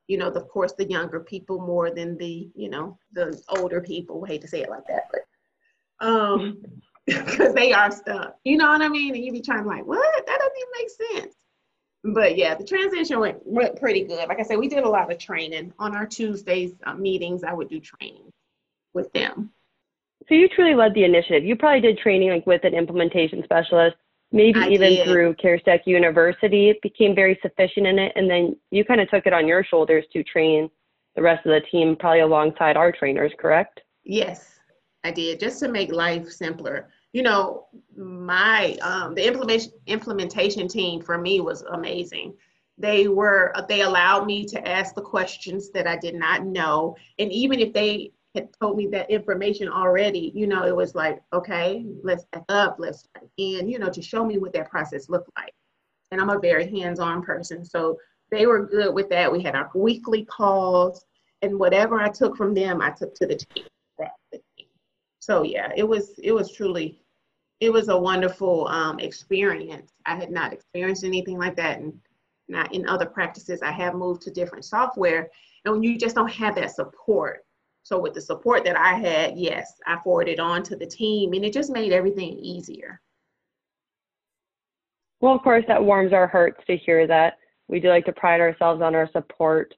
you 0.07 0.17
know, 0.17 0.27
of 0.27 0.47
course, 0.49 0.73
the 0.73 0.89
younger 0.89 1.19
people 1.19 1.59
more 1.59 1.91
than 1.91 2.17
the, 2.17 2.49
you 2.55 2.69
know, 2.69 2.97
the 3.13 3.41
older 3.49 3.81
people. 3.81 4.23
I 4.25 4.29
hate 4.29 4.41
to 4.41 4.47
say 4.47 4.61
it 4.61 4.69
like 4.69 4.85
that, 4.87 5.03
but 5.11 6.05
um, 6.05 6.61
because 7.05 7.53
they 7.53 7.73
are 7.73 7.91
stuck. 7.91 8.35
You 8.43 8.57
know 8.57 8.69
what 8.69 8.81
I 8.81 8.89
mean? 8.89 9.15
And 9.15 9.23
you 9.23 9.31
be 9.31 9.41
trying 9.41 9.63
to 9.63 9.69
like, 9.69 9.85
what? 9.85 10.25
That 10.25 10.39
doesn't 10.39 10.57
even 10.57 10.71
make 10.77 11.23
sense. 11.23 11.35
But 12.03 12.35
yeah, 12.35 12.55
the 12.55 12.63
transition 12.63 13.19
went, 13.19 13.37
went 13.45 13.79
pretty 13.79 14.03
good. 14.03 14.27
Like 14.27 14.39
I 14.39 14.43
said, 14.43 14.57
we 14.57 14.67
did 14.67 14.83
a 14.83 14.89
lot 14.89 15.11
of 15.11 15.19
training 15.19 15.71
on 15.77 15.95
our 15.95 16.07
Tuesdays 16.07 16.73
uh, 16.85 16.95
meetings. 16.95 17.43
I 17.43 17.53
would 17.53 17.69
do 17.69 17.79
training 17.79 18.31
with 18.93 19.11
them. 19.13 19.51
So 20.27 20.35
you 20.35 20.47
truly 20.49 20.75
led 20.75 20.93
the 20.93 21.03
initiative. 21.03 21.43
You 21.43 21.55
probably 21.55 21.81
did 21.81 21.99
training 21.99 22.29
like 22.29 22.47
with 22.47 22.63
an 22.63 22.73
implementation 22.73 23.43
specialist 23.43 23.97
maybe 24.31 24.59
I 24.59 24.67
even 24.69 24.89
did. 24.89 25.07
through 25.07 25.35
CareStack 25.35 25.81
University, 25.85 26.77
became 26.81 27.15
very 27.15 27.37
sufficient 27.41 27.87
in 27.87 27.99
it. 27.99 28.13
And 28.15 28.29
then 28.29 28.55
you 28.71 28.85
kind 28.85 29.01
of 29.01 29.09
took 29.09 29.25
it 29.25 29.33
on 29.33 29.47
your 29.47 29.63
shoulders 29.63 30.05
to 30.13 30.23
train 30.23 30.69
the 31.15 31.21
rest 31.21 31.45
of 31.45 31.51
the 31.51 31.61
team, 31.69 31.95
probably 31.95 32.21
alongside 32.21 32.77
our 32.77 32.91
trainers, 32.91 33.31
correct? 33.37 33.81
Yes, 34.03 34.59
I 35.03 35.11
did, 35.11 35.39
just 35.39 35.59
to 35.59 35.67
make 35.67 35.91
life 35.91 36.29
simpler. 36.29 36.89
You 37.13 37.23
know, 37.23 37.67
my 37.97 38.77
um, 38.81 39.15
the 39.15 39.27
implementation 39.27 39.73
implementation 39.87 40.67
team 40.67 41.01
for 41.01 41.17
me 41.17 41.41
was 41.41 41.63
amazing. 41.63 42.33
They 42.77 43.09
were 43.09 43.53
they 43.67 43.81
allowed 43.81 44.25
me 44.25 44.45
to 44.45 44.67
ask 44.67 44.95
the 44.95 45.01
questions 45.01 45.71
that 45.71 45.87
I 45.87 45.97
did 45.97 46.15
not 46.15 46.45
know, 46.45 46.95
and 47.19 47.31
even 47.31 47.59
if 47.59 47.73
they 47.73 48.11
had 48.35 48.49
told 48.61 48.77
me 48.77 48.87
that 48.87 49.09
information 49.09 49.67
already, 49.67 50.31
you 50.33 50.47
know, 50.47 50.65
it 50.65 50.75
was 50.75 50.95
like, 50.95 51.21
okay, 51.33 51.85
let's 52.03 52.25
back 52.31 52.43
up, 52.49 52.77
let's 52.79 53.07
and 53.37 53.69
you 53.69 53.77
know, 53.77 53.89
to 53.89 54.01
show 54.01 54.25
me 54.25 54.37
what 54.37 54.53
that 54.53 54.69
process 54.69 55.09
looked 55.09 55.29
like. 55.37 55.53
And 56.11 56.19
I'm 56.19 56.29
a 56.29 56.39
very 56.39 56.69
hands-on 56.69 57.23
person. 57.23 57.63
So 57.65 57.97
they 58.31 58.45
were 58.45 58.65
good 58.65 58.93
with 58.93 59.09
that. 59.09 59.31
We 59.31 59.41
had 59.41 59.55
our 59.55 59.69
weekly 59.75 60.25
calls 60.25 61.05
and 61.41 61.57
whatever 61.59 61.99
I 61.99 62.09
took 62.09 62.37
from 62.37 62.53
them, 62.53 62.81
I 62.81 62.91
took 62.91 63.15
to 63.15 63.27
the 63.27 63.35
team. 63.35 63.65
So 65.19 65.43
yeah, 65.43 65.71
it 65.75 65.87
was 65.87 66.17
it 66.17 66.31
was 66.31 66.51
truly 66.51 67.01
it 67.59 67.71
was 67.71 67.89
a 67.89 67.97
wonderful 67.97 68.67
um, 68.67 68.99
experience. 68.99 69.91
I 70.05 70.15
had 70.15 70.31
not 70.31 70.51
experienced 70.51 71.03
anything 71.03 71.37
like 71.37 71.55
that 71.57 71.79
and 71.79 71.93
not 72.47 72.73
in 72.73 72.87
other 72.87 73.05
practices. 73.05 73.61
I 73.61 73.71
have 73.71 73.93
moved 73.93 74.23
to 74.23 74.31
different 74.31 74.65
software. 74.65 75.29
And 75.63 75.73
when 75.73 75.83
you 75.83 75.97
just 75.97 76.15
don't 76.15 76.31
have 76.31 76.55
that 76.55 76.71
support, 76.71 77.45
so 77.83 77.99
with 77.99 78.13
the 78.13 78.21
support 78.21 78.63
that 78.65 78.77
I 78.77 78.93
had, 78.93 79.37
yes, 79.37 79.73
I 79.85 79.97
forwarded 80.03 80.39
on 80.39 80.63
to 80.63 80.75
the 80.75 80.85
team 80.85 81.33
and 81.33 81.43
it 81.43 81.53
just 81.53 81.71
made 81.71 81.91
everything 81.91 82.37
easier. 82.39 83.01
Well, 85.19 85.35
of 85.35 85.41
course, 85.41 85.63
that 85.67 85.83
warms 85.83 86.13
our 86.13 86.27
hearts 86.27 86.63
to 86.67 86.77
hear 86.77 87.05
that. 87.07 87.37
We 87.67 87.79
do 87.79 87.89
like 87.89 88.05
to 88.05 88.13
pride 88.13 88.41
ourselves 88.41 88.81
on 88.81 88.95
our 88.95 89.09
support. 89.11 89.73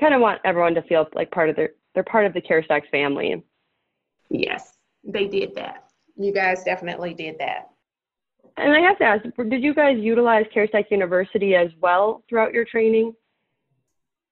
Kind 0.00 0.14
of 0.14 0.20
want 0.20 0.40
everyone 0.44 0.74
to 0.74 0.82
feel 0.82 1.06
like 1.14 1.30
part 1.30 1.50
of 1.50 1.56
their 1.56 1.70
they're 1.94 2.04
part 2.04 2.26
of 2.26 2.34
the 2.34 2.42
CareStack 2.42 2.82
family. 2.90 3.42
Yes, 4.28 4.74
they 5.02 5.26
did 5.26 5.54
that. 5.54 5.84
You 6.16 6.32
guys 6.32 6.62
definitely 6.62 7.14
did 7.14 7.36
that. 7.38 7.70
And 8.58 8.72
I 8.72 8.80
have 8.80 8.98
to 8.98 9.04
ask, 9.04 9.24
did 9.48 9.62
you 9.62 9.74
guys 9.74 9.96
utilize 9.98 10.44
CareStack 10.54 10.90
University 10.90 11.54
as 11.54 11.70
well 11.80 12.22
throughout 12.28 12.52
your 12.52 12.66
training? 12.66 13.14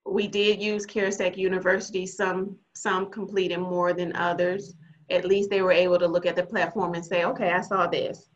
We 0.05 0.27
did 0.27 0.61
use 0.61 0.85
CareStack 0.85 1.35
University, 1.37 2.05
some 2.05 2.57
some 2.73 3.09
completed 3.09 3.57
more 3.57 3.93
than 3.93 4.15
others. 4.15 4.75
At 5.09 5.25
least 5.25 5.49
they 5.49 5.61
were 5.61 5.71
able 5.71 5.99
to 5.99 6.07
look 6.07 6.25
at 6.25 6.35
the 6.35 6.45
platform 6.45 6.93
and 6.93 7.05
say, 7.05 7.25
okay, 7.25 7.51
I 7.51 7.61
saw 7.61 7.87
this. 7.87 8.29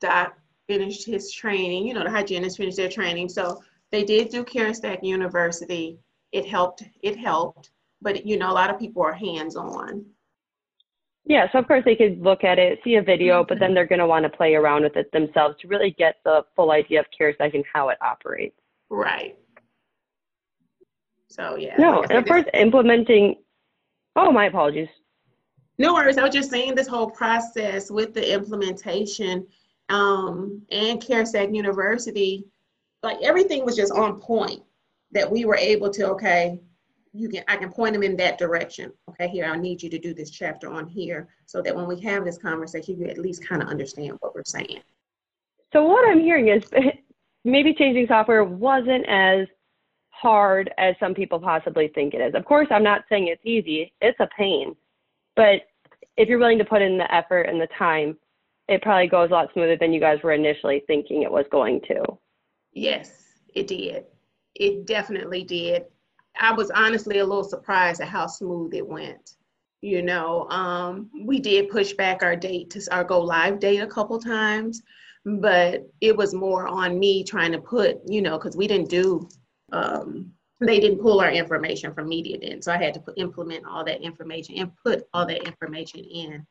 Doc 0.00 0.34
finished 0.68 1.06
his 1.06 1.32
training, 1.32 1.86
you 1.86 1.94
know, 1.94 2.04
the 2.04 2.10
hygienists 2.10 2.56
finished 2.56 2.76
their 2.76 2.88
training. 2.88 3.28
So 3.28 3.60
they 3.90 4.04
did 4.04 4.30
do 4.30 4.44
CareStack 4.44 5.02
University. 5.02 5.98
It 6.32 6.46
helped, 6.46 6.82
it 7.02 7.16
helped, 7.18 7.70
but 8.00 8.24
you 8.24 8.38
know, 8.38 8.50
a 8.50 8.54
lot 8.54 8.70
of 8.70 8.78
people 8.78 9.02
are 9.02 9.12
hands-on. 9.12 10.04
Yeah, 11.24 11.46
so 11.52 11.58
of 11.58 11.68
course 11.68 11.84
they 11.84 11.94
could 11.94 12.20
look 12.20 12.42
at 12.42 12.58
it, 12.58 12.80
see 12.82 12.96
a 12.96 13.02
video, 13.02 13.40
mm-hmm. 13.40 13.48
but 13.48 13.58
then 13.60 13.74
they're 13.74 13.86
going 13.86 14.00
to 14.00 14.06
want 14.06 14.24
to 14.24 14.36
play 14.36 14.54
around 14.54 14.82
with 14.82 14.96
it 14.96 15.12
themselves 15.12 15.56
to 15.60 15.68
really 15.68 15.94
get 15.96 16.16
the 16.24 16.42
full 16.56 16.72
idea 16.72 17.00
of 17.00 17.06
CareStack 17.18 17.54
and 17.54 17.64
how 17.72 17.90
it 17.90 17.98
operates. 18.02 18.56
Right. 18.90 19.36
So 21.32 21.56
yeah. 21.56 21.76
No, 21.78 22.00
like 22.00 22.10
and 22.10 22.18
of 22.18 22.26
course 22.26 22.44
implementing. 22.54 23.36
Oh, 24.16 24.30
my 24.30 24.46
apologies. 24.46 24.88
No 25.78 25.94
worries. 25.94 26.18
I 26.18 26.22
was 26.22 26.34
just 26.34 26.50
saying 26.50 26.74
this 26.74 26.86
whole 26.86 27.10
process 27.10 27.90
with 27.90 28.12
the 28.12 28.34
implementation 28.34 29.46
um, 29.88 30.62
and 30.70 31.00
CareStack 31.00 31.54
University, 31.54 32.44
like 33.02 33.16
everything 33.22 33.64
was 33.64 33.76
just 33.76 33.92
on 33.92 34.20
point. 34.20 34.62
That 35.12 35.30
we 35.30 35.44
were 35.44 35.56
able 35.56 35.90
to 35.90 36.08
okay, 36.10 36.58
you 37.12 37.28
can 37.28 37.44
I 37.48 37.56
can 37.56 37.70
point 37.70 37.94
them 37.94 38.02
in 38.02 38.16
that 38.16 38.38
direction. 38.38 38.92
Okay, 39.10 39.28
here 39.28 39.46
I 39.46 39.56
need 39.56 39.82
you 39.82 39.90
to 39.90 39.98
do 39.98 40.14
this 40.14 40.30
chapter 40.30 40.70
on 40.70 40.86
here, 40.86 41.28
so 41.46 41.62
that 41.62 41.74
when 41.74 41.86
we 41.86 42.00
have 42.00 42.24
this 42.24 42.38
conversation, 42.38 42.98
you 42.98 43.06
at 43.06 43.18
least 43.18 43.46
kind 43.46 43.62
of 43.62 43.68
understand 43.68 44.16
what 44.20 44.34
we're 44.34 44.44
saying. 44.44 44.80
So 45.72 45.84
what 45.84 46.06
I'm 46.08 46.20
hearing 46.20 46.48
is 46.48 46.64
maybe 47.44 47.74
changing 47.74 48.06
software 48.06 48.44
wasn't 48.44 49.06
as 49.08 49.48
hard 50.12 50.72
as 50.78 50.94
some 51.00 51.14
people 51.14 51.40
possibly 51.40 51.88
think 51.88 52.14
it 52.14 52.20
is. 52.20 52.34
Of 52.34 52.44
course, 52.44 52.68
I'm 52.70 52.84
not 52.84 53.02
saying 53.08 53.28
it's 53.28 53.44
easy, 53.44 53.92
it's 54.00 54.20
a 54.20 54.28
pain. 54.36 54.76
But 55.34 55.62
if 56.16 56.28
you're 56.28 56.38
willing 56.38 56.58
to 56.58 56.64
put 56.64 56.82
in 56.82 56.98
the 56.98 57.12
effort 57.12 57.42
and 57.42 57.60
the 57.60 57.68
time, 57.78 58.16
it 58.68 58.82
probably 58.82 59.08
goes 59.08 59.30
a 59.30 59.32
lot 59.32 59.52
smoother 59.52 59.76
than 59.76 59.92
you 59.92 60.00
guys 60.00 60.18
were 60.22 60.32
initially 60.32 60.82
thinking 60.86 61.22
it 61.22 61.32
was 61.32 61.46
going 61.50 61.80
to. 61.88 62.04
Yes, 62.72 63.24
it 63.54 63.66
did. 63.66 64.04
It 64.54 64.86
definitely 64.86 65.42
did. 65.42 65.84
I 66.38 66.52
was 66.52 66.70
honestly 66.70 67.18
a 67.18 67.26
little 67.26 67.44
surprised 67.44 68.00
at 68.00 68.08
how 68.08 68.26
smooth 68.26 68.74
it 68.74 68.86
went. 68.86 69.36
You 69.80 70.02
know, 70.02 70.48
um, 70.48 71.10
we 71.24 71.40
did 71.40 71.70
push 71.70 71.92
back 71.94 72.22
our 72.22 72.36
date 72.36 72.70
to 72.70 72.82
our 72.92 73.02
go 73.02 73.20
live 73.20 73.58
date 73.58 73.80
a 73.80 73.86
couple 73.86 74.18
times, 74.20 74.80
but 75.24 75.88
it 76.00 76.16
was 76.16 76.34
more 76.34 76.68
on 76.68 76.98
me 76.98 77.24
trying 77.24 77.52
to 77.52 77.58
put, 77.58 77.98
you 78.06 78.22
know, 78.22 78.38
because 78.38 78.56
we 78.56 78.68
didn't 78.68 78.90
do 78.90 79.28
um, 79.72 80.32
they 80.60 80.78
didn't 80.78 81.00
pull 81.00 81.20
our 81.20 81.30
information 81.30 81.92
from 81.92 82.08
MediaDent. 82.08 82.62
So 82.62 82.72
I 82.72 82.76
had 82.76 82.94
to 82.94 83.00
put, 83.00 83.18
implement 83.18 83.66
all 83.66 83.84
that 83.84 84.00
information 84.00 84.58
and 84.58 84.70
put 84.76 85.04
all 85.12 85.26
that 85.26 85.46
information 85.46 86.00
in. 86.04 86.46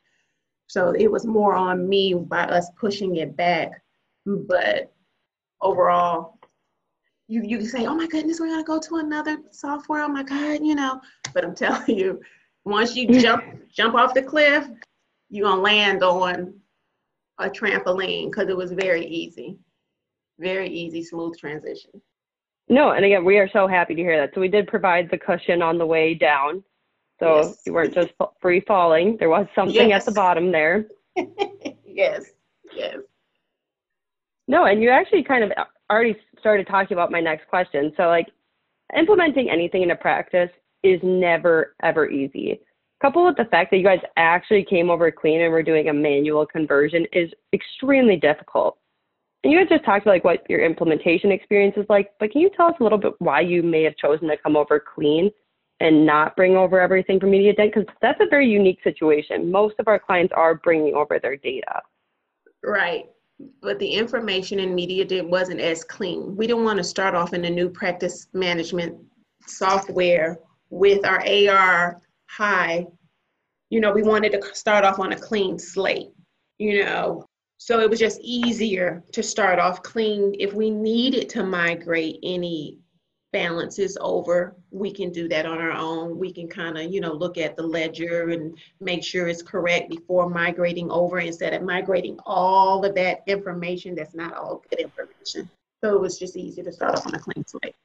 So 0.67 0.91
it 0.91 1.09
was 1.09 1.25
more 1.25 1.55
on 1.55 1.87
me 1.87 2.13
by 2.13 2.43
us 2.43 2.69
pushing 2.79 3.17
it 3.17 3.35
back. 3.35 3.81
But 4.25 4.93
overall, 5.61 6.39
you, 7.27 7.43
you 7.43 7.65
say, 7.65 7.85
oh 7.85 7.95
my 7.95 8.07
goodness, 8.07 8.39
we're 8.39 8.47
gonna 8.47 8.63
go 8.63 8.79
to 8.79 8.95
another 8.97 9.37
software. 9.51 10.03
Oh 10.03 10.09
my 10.09 10.23
God, 10.23 10.59
you 10.61 10.75
know. 10.75 10.99
But 11.33 11.45
I'm 11.45 11.55
telling 11.63 11.97
you, 11.97 12.21
once 12.65 12.95
you 12.95 13.07
jump 13.19 13.43
jump 13.69 13.95
off 13.95 14.13
the 14.13 14.21
cliff, 14.21 14.67
you're 15.29 15.47
gonna 15.47 15.61
land 15.61 16.03
on 16.03 16.53
a 17.39 17.49
trampoline 17.49 18.29
because 18.29 18.49
it 18.49 18.57
was 18.57 18.71
very 18.71 19.05
easy. 19.05 19.57
Very 20.39 20.69
easy, 20.69 21.03
smooth 21.03 21.37
transition. 21.37 22.01
No, 22.71 22.91
and 22.91 23.03
again, 23.03 23.25
we 23.25 23.37
are 23.37 23.49
so 23.51 23.67
happy 23.67 23.95
to 23.95 24.01
hear 24.01 24.17
that. 24.17 24.33
So 24.33 24.39
we 24.39 24.47
did 24.47 24.65
provide 24.65 25.11
the 25.11 25.17
cushion 25.17 25.61
on 25.61 25.77
the 25.77 25.85
way 25.85 26.13
down. 26.13 26.63
So 27.19 27.41
yes. 27.41 27.61
you 27.65 27.73
weren't 27.73 27.93
just 27.93 28.11
free 28.39 28.61
falling. 28.61 29.17
There 29.17 29.29
was 29.29 29.45
something 29.53 29.89
yes. 29.89 30.01
at 30.01 30.05
the 30.05 30.15
bottom 30.15 30.53
there. 30.53 30.85
yes, 31.85 32.31
yes. 32.73 32.95
No, 34.47 34.65
and 34.65 34.81
you 34.81 34.89
actually 34.89 35.21
kind 35.21 35.43
of 35.43 35.51
uh, 35.57 35.65
already 35.91 36.15
started 36.39 36.65
talking 36.65 36.95
about 36.95 37.11
my 37.11 37.19
next 37.19 37.45
question. 37.49 37.91
So, 37.97 38.03
like, 38.03 38.27
implementing 38.97 39.49
anything 39.49 39.81
into 39.81 39.97
practice 39.97 40.49
is 40.81 41.01
never, 41.03 41.75
ever 41.83 42.09
easy. 42.09 42.61
Coupled 43.01 43.25
with 43.25 43.37
the 43.37 43.51
fact 43.51 43.71
that 43.71 43.77
you 43.77 43.83
guys 43.83 43.99
actually 44.15 44.63
came 44.63 44.89
over 44.89 45.11
clean 45.11 45.41
and 45.41 45.51
were 45.51 45.61
doing 45.61 45.89
a 45.89 45.93
manual 45.93 46.45
conversion 46.45 47.05
is 47.11 47.31
extremely 47.51 48.15
difficult. 48.15 48.77
And 49.43 49.51
you 49.51 49.59
guys 49.59 49.69
just 49.69 49.83
talked 49.83 50.03
about 50.05 50.13
like 50.13 50.23
what 50.23 50.49
your 50.49 50.63
implementation 50.63 51.31
experience 51.31 51.75
is 51.75 51.85
like, 51.89 52.11
but 52.19 52.31
can 52.31 52.41
you 52.41 52.51
tell 52.55 52.67
us 52.67 52.75
a 52.79 52.83
little 52.83 52.97
bit 52.97 53.13
why 53.19 53.41
you 53.41 53.63
may 53.63 53.83
have 53.83 53.95
chosen 53.97 54.27
to 54.27 54.37
come 54.37 54.55
over 54.55 54.79
clean 54.79 55.31
and 55.79 56.05
not 56.05 56.35
bring 56.35 56.55
over 56.55 56.79
everything 56.79 57.19
from 57.19 57.31
MediaDent? 57.31 57.73
Because 57.73 57.85
that's 58.01 58.21
a 58.21 58.29
very 58.29 58.47
unique 58.47 58.79
situation. 58.83 59.51
Most 59.51 59.75
of 59.79 59.87
our 59.87 59.97
clients 59.97 60.31
are 60.35 60.55
bringing 60.55 60.93
over 60.93 61.17
their 61.19 61.37
data. 61.37 61.81
Right. 62.63 63.05
But 63.63 63.79
the 63.79 63.91
information 63.91 64.59
in 64.59 64.75
MediaDent 64.75 65.27
wasn't 65.27 65.59
as 65.59 65.83
clean. 65.83 66.35
We 66.35 66.45
didn't 66.45 66.63
want 66.63 66.77
to 66.77 66.83
start 66.83 67.15
off 67.15 67.33
in 67.33 67.45
a 67.45 67.49
new 67.49 67.69
practice 67.69 68.27
management 68.33 68.95
software 69.47 70.37
with 70.69 71.03
our 71.03 71.23
AR 71.27 71.99
high. 72.29 72.85
You 73.71 73.79
know, 73.79 73.91
we 73.91 74.03
wanted 74.03 74.33
to 74.33 74.53
start 74.53 74.85
off 74.85 74.99
on 74.99 75.13
a 75.13 75.17
clean 75.17 75.57
slate. 75.57 76.09
You 76.59 76.85
know, 76.85 77.25
so 77.63 77.79
it 77.79 77.87
was 77.87 77.99
just 77.99 78.19
easier 78.21 79.03
to 79.11 79.21
start 79.21 79.59
off 79.59 79.83
clean. 79.83 80.35
If 80.39 80.51
we 80.51 80.71
needed 80.71 81.29
to 81.29 81.43
migrate 81.43 82.17
any 82.23 82.79
balances 83.33 83.99
over, 84.01 84.55
we 84.71 84.91
can 84.91 85.11
do 85.11 85.27
that 85.27 85.45
on 85.45 85.59
our 85.59 85.71
own. 85.71 86.17
We 86.17 86.33
can 86.33 86.47
kind 86.47 86.79
of, 86.79 86.91
you 86.91 87.01
know, 87.01 87.13
look 87.13 87.37
at 87.37 87.55
the 87.55 87.61
ledger 87.61 88.29
and 88.29 88.57
make 88.79 89.03
sure 89.03 89.27
it's 89.27 89.43
correct 89.43 89.91
before 89.91 90.27
migrating 90.27 90.89
over 90.89 91.19
instead 91.19 91.53
of 91.53 91.61
migrating 91.61 92.17
all 92.25 92.83
of 92.83 92.95
that 92.95 93.19
information 93.27 93.93
that's 93.93 94.15
not 94.15 94.33
all 94.33 94.63
good 94.71 94.79
information. 94.79 95.47
So 95.83 95.93
it 95.93 96.01
was 96.01 96.17
just 96.17 96.35
easy 96.35 96.63
to 96.63 96.71
start 96.71 96.95
off 96.95 97.05
on 97.05 97.13
a 97.13 97.19
clean 97.19 97.45
slate. 97.45 97.75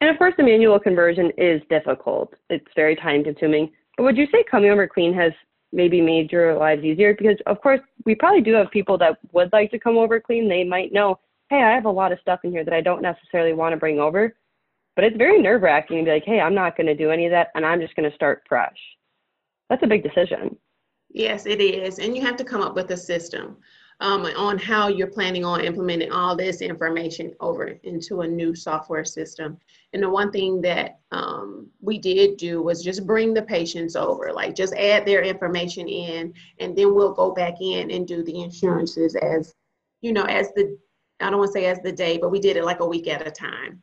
And 0.00 0.08
of 0.08 0.16
course, 0.16 0.32
the 0.38 0.44
manual 0.44 0.80
conversion 0.80 1.30
is 1.36 1.60
difficult. 1.68 2.32
It's 2.48 2.64
very 2.74 2.96
time 2.96 3.22
consuming. 3.22 3.70
But 3.98 4.04
would 4.04 4.16
you 4.16 4.28
say 4.32 4.44
coming 4.50 4.70
over 4.70 4.88
clean 4.88 5.12
has 5.12 5.34
maybe 5.72 6.00
made 6.00 6.32
your 6.32 6.56
lives 6.56 6.84
easier 6.84 7.14
because 7.14 7.36
of 7.46 7.60
course 7.60 7.80
we 8.04 8.14
probably 8.14 8.40
do 8.40 8.54
have 8.54 8.70
people 8.70 8.96
that 8.98 9.18
would 9.32 9.52
like 9.52 9.70
to 9.70 9.78
come 9.78 9.98
over 9.98 10.20
clean. 10.20 10.48
They 10.48 10.64
might 10.64 10.92
know 10.92 11.18
hey 11.48 11.62
i 11.62 11.74
have 11.74 11.84
a 11.84 11.90
lot 11.90 12.12
of 12.12 12.20
stuff 12.20 12.40
in 12.44 12.50
here 12.50 12.64
that 12.64 12.74
i 12.74 12.80
don't 12.80 13.02
necessarily 13.02 13.52
want 13.52 13.72
to 13.72 13.76
bring 13.76 13.98
over. 13.98 14.34
But 14.94 15.04
it's 15.04 15.16
very 15.18 15.42
nerve 15.42 15.60
wracking 15.62 15.98
to 15.98 16.04
be 16.04 16.10
like 16.10 16.24
hey 16.24 16.40
i'm 16.40 16.54
not 16.54 16.76
going 16.76 16.86
to 16.86 16.94
do 16.94 17.10
any 17.10 17.26
of 17.26 17.32
that 17.32 17.48
and 17.54 17.64
i'm 17.64 17.80
just 17.80 17.94
going 17.96 18.08
to 18.08 18.16
start 18.16 18.42
fresh. 18.48 18.78
That's 19.68 19.82
a 19.82 19.88
big 19.88 20.02
decision. 20.02 20.56
Yes 21.10 21.46
it 21.46 21.60
is 21.60 21.98
and 21.98 22.16
you 22.16 22.22
have 22.22 22.36
to 22.36 22.44
come 22.44 22.62
up 22.62 22.74
with 22.74 22.90
a 22.90 22.96
system 22.96 23.56
um, 24.00 24.26
on 24.36 24.58
how 24.58 24.88
you're 24.88 25.06
planning 25.06 25.44
on 25.44 25.62
implementing 25.62 26.12
all 26.12 26.36
this 26.36 26.60
information 26.60 27.34
over 27.40 27.78
into 27.82 28.20
a 28.20 28.28
new 28.28 28.54
software 28.54 29.04
system. 29.04 29.56
And 29.92 30.02
the 30.02 30.10
one 30.10 30.30
thing 30.30 30.60
that 30.62 31.00
um, 31.12 31.68
we 31.80 31.98
did 31.98 32.36
do 32.36 32.62
was 32.62 32.84
just 32.84 33.06
bring 33.06 33.32
the 33.32 33.42
patients 33.42 33.96
over, 33.96 34.32
like 34.32 34.54
just 34.54 34.74
add 34.74 35.06
their 35.06 35.22
information 35.22 35.88
in, 35.88 36.34
and 36.60 36.76
then 36.76 36.94
we'll 36.94 37.14
go 37.14 37.32
back 37.32 37.54
in 37.60 37.90
and 37.90 38.06
do 38.06 38.22
the 38.22 38.42
insurances 38.42 39.16
as, 39.16 39.54
you 40.02 40.12
know, 40.12 40.24
as 40.24 40.52
the, 40.52 40.76
I 41.20 41.30
don't 41.30 41.38
want 41.38 41.48
to 41.54 41.58
say 41.58 41.66
as 41.66 41.78
the 41.80 41.92
day, 41.92 42.18
but 42.18 42.30
we 42.30 42.38
did 42.38 42.58
it 42.58 42.64
like 42.64 42.80
a 42.80 42.86
week 42.86 43.08
at 43.08 43.26
a 43.26 43.30
time. 43.30 43.82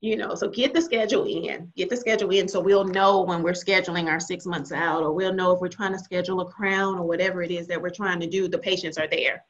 You 0.00 0.16
know, 0.16 0.34
so 0.34 0.48
get 0.48 0.74
the 0.74 0.82
schedule 0.82 1.26
in, 1.26 1.70
get 1.76 1.88
the 1.88 1.96
schedule 1.96 2.32
in 2.32 2.48
so 2.48 2.58
we'll 2.58 2.82
know 2.82 3.22
when 3.22 3.40
we're 3.40 3.52
scheduling 3.52 4.08
our 4.08 4.18
six 4.18 4.44
months 4.44 4.72
out, 4.72 5.04
or 5.04 5.12
we'll 5.12 5.32
know 5.32 5.52
if 5.52 5.60
we're 5.60 5.68
trying 5.68 5.92
to 5.92 5.98
schedule 6.00 6.40
a 6.40 6.44
crown 6.44 6.98
or 6.98 7.06
whatever 7.06 7.40
it 7.40 7.52
is 7.52 7.68
that 7.68 7.80
we're 7.80 7.88
trying 7.88 8.18
to 8.18 8.26
do, 8.26 8.48
the 8.48 8.58
patients 8.58 8.98
are 8.98 9.06
there 9.06 9.44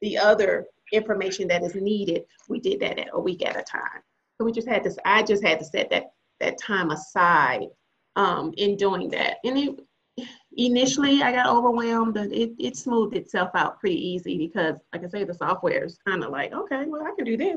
the 0.00 0.18
other 0.18 0.66
information 0.92 1.48
that 1.48 1.62
is 1.62 1.74
needed, 1.74 2.24
we 2.48 2.60
did 2.60 2.80
that 2.80 2.98
at 2.98 3.08
a 3.12 3.20
week 3.20 3.44
at 3.46 3.58
a 3.58 3.62
time. 3.62 4.02
So 4.38 4.44
we 4.44 4.52
just 4.52 4.68
had 4.68 4.84
this, 4.84 4.98
I 5.04 5.22
just 5.22 5.44
had 5.44 5.58
to 5.60 5.64
set 5.64 5.90
that, 5.90 6.12
that 6.40 6.58
time 6.58 6.90
aside 6.90 7.68
um, 8.16 8.52
in 8.56 8.76
doing 8.76 9.08
that. 9.10 9.36
And 9.44 9.58
it, 9.58 10.26
initially 10.56 11.22
I 11.22 11.32
got 11.32 11.48
overwhelmed, 11.48 12.14
but 12.14 12.32
it, 12.32 12.52
it 12.58 12.76
smoothed 12.76 13.16
itself 13.16 13.50
out 13.54 13.80
pretty 13.80 13.96
easy 13.96 14.38
because 14.38 14.76
like 14.92 15.04
I 15.04 15.08
say, 15.08 15.24
the 15.24 15.34
software 15.34 15.84
is 15.84 15.98
kind 16.06 16.22
of 16.22 16.30
like, 16.30 16.52
okay, 16.52 16.84
well, 16.86 17.04
I 17.04 17.12
can 17.16 17.24
do 17.24 17.36
this. 17.36 17.56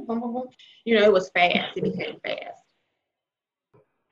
You 0.86 1.00
know, 1.00 1.04
it 1.04 1.14
was 1.14 1.30
fast. 1.30 1.78
It 1.78 1.84
became 1.84 2.20
fast. 2.24 2.64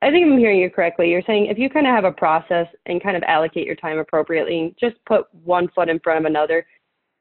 I 0.02 0.10
think 0.10 0.26
I'm 0.26 0.38
hearing 0.38 0.60
you 0.60 0.70
correctly. 0.70 1.10
You're 1.10 1.22
saying 1.26 1.46
if 1.46 1.58
you 1.58 1.70
kind 1.70 1.86
of 1.86 1.94
have 1.94 2.04
a 2.04 2.12
process 2.12 2.68
and 2.84 3.02
kind 3.02 3.16
of 3.16 3.22
allocate 3.24 3.66
your 3.66 3.76
time 3.76 3.98
appropriately, 3.98 4.74
just 4.78 4.96
put 5.06 5.26
one 5.32 5.68
foot 5.74 5.88
in 5.88 5.98
front 6.00 6.20
of 6.20 6.26
another, 6.26 6.66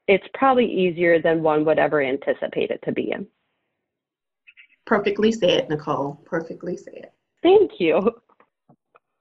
it's 0.08 0.28
probably 0.34 0.66
easier 0.66 1.22
than 1.22 1.42
one 1.42 1.66
would 1.66 1.80
ever 1.80 2.02
anticipate 2.02 2.70
it 2.70 2.82
to 2.86 2.92
be. 2.92 3.14
Perfectly 4.86 5.32
said, 5.32 5.70
Nicole. 5.70 6.22
Perfectly 6.26 6.78
said. 6.78 7.10
Thank 7.42 7.80
you. 7.80 8.12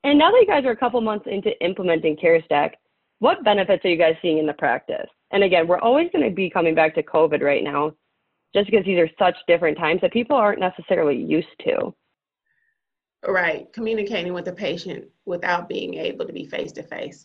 And 0.05 0.19
now 0.19 0.31
that 0.31 0.41
you 0.41 0.47
guys 0.47 0.67
are 0.67 0.73
a 0.73 0.77
couple 0.77 1.01
months 1.01 1.27
into 1.31 1.59
implementing 1.65 2.17
CareStack, 2.17 2.73
what 3.21 3.43
benefits 3.45 3.85
are 3.85 3.89
you 3.89 3.97
guys 3.97 4.17
seeing 4.21 4.39
in 4.39 4.47
the 4.47 4.53
practice? 4.53 5.09
And 5.31 5.43
again, 5.43 5.67
we're 5.67 5.81
always 5.81 6.11
going 6.13 6.29
to 6.29 6.35
be 6.35 6.51
coming 6.51 6.75
back 6.75 6.95
to 6.97 7.03
COVID 7.03 7.41
right 7.41 7.65
now, 7.65 7.93
just 8.55 8.71
because 8.71 8.85
these 8.85 8.99
are 8.99 9.09
such 9.19 9.37
different 9.49 9.79
times 9.79 10.03
that 10.03 10.13
people 10.13 10.37
aren't 10.37 10.61
necessarily 10.61 11.17
used 11.17 11.49
to. 11.67 11.95
Right, 13.27 13.73
communicating 13.73 14.35
with 14.35 14.45
the 14.45 14.53
patient 14.53 15.07
without 15.25 15.69
being 15.69 15.95
able 15.95 16.27
to 16.27 16.33
be 16.33 16.45
face 16.45 16.73
to 16.73 16.83
face. 16.83 17.25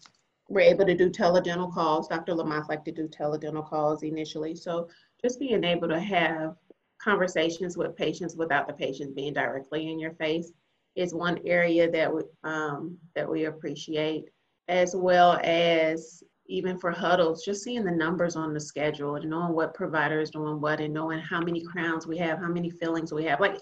We're 0.50 0.62
able 0.62 0.86
to 0.86 0.96
do 0.96 1.10
teledental 1.10 1.72
calls. 1.72 2.08
Dr. 2.08 2.34
Lamothe 2.34 2.68
liked 2.70 2.86
to 2.86 2.92
do 2.92 3.08
teledental 3.08 3.68
calls 3.68 4.04
initially. 4.04 4.56
So 4.56 4.90
just 5.22 5.40
being 5.40 5.64
able 5.64 5.88
to 5.88 6.00
have 6.00 6.56
conversations 7.02 7.78
with 7.78 7.96
patients 7.96 8.36
without 8.36 8.68
the 8.68 8.74
patients 8.74 9.14
being 9.14 9.34
directly 9.34 9.90
in 9.90 10.00
your 10.00 10.14
face 10.14 10.52
is 10.96 11.14
one 11.14 11.40
area 11.46 11.90
that 11.90 12.14
we, 12.14 12.24
um, 12.44 12.98
that 13.16 13.30
we 13.30 13.46
appreciate, 13.46 14.26
as 14.68 14.96
well 14.96 15.40
as 15.44 16.24
even 16.48 16.78
for 16.78 16.92
huddles, 16.92 17.46
just 17.46 17.64
seeing 17.64 17.86
the 17.86 17.92
numbers 17.92 18.36
on 18.36 18.54
the 18.54 18.60
schedule 18.60 19.16
and 19.16 19.30
knowing 19.30 19.54
what 19.54 19.76
provider 19.76 20.20
is 20.20 20.32
doing 20.32 20.60
what 20.60 20.82
and 20.82 20.94
knowing 20.94 21.20
how 21.20 21.40
many 21.40 21.64
crowns 21.64 22.08
we 22.08 22.18
have, 22.18 22.40
how 22.40 22.50
many 22.50 22.72
fillings 22.72 23.14
we 23.14 23.24
have, 23.24 23.40
like 23.40 23.58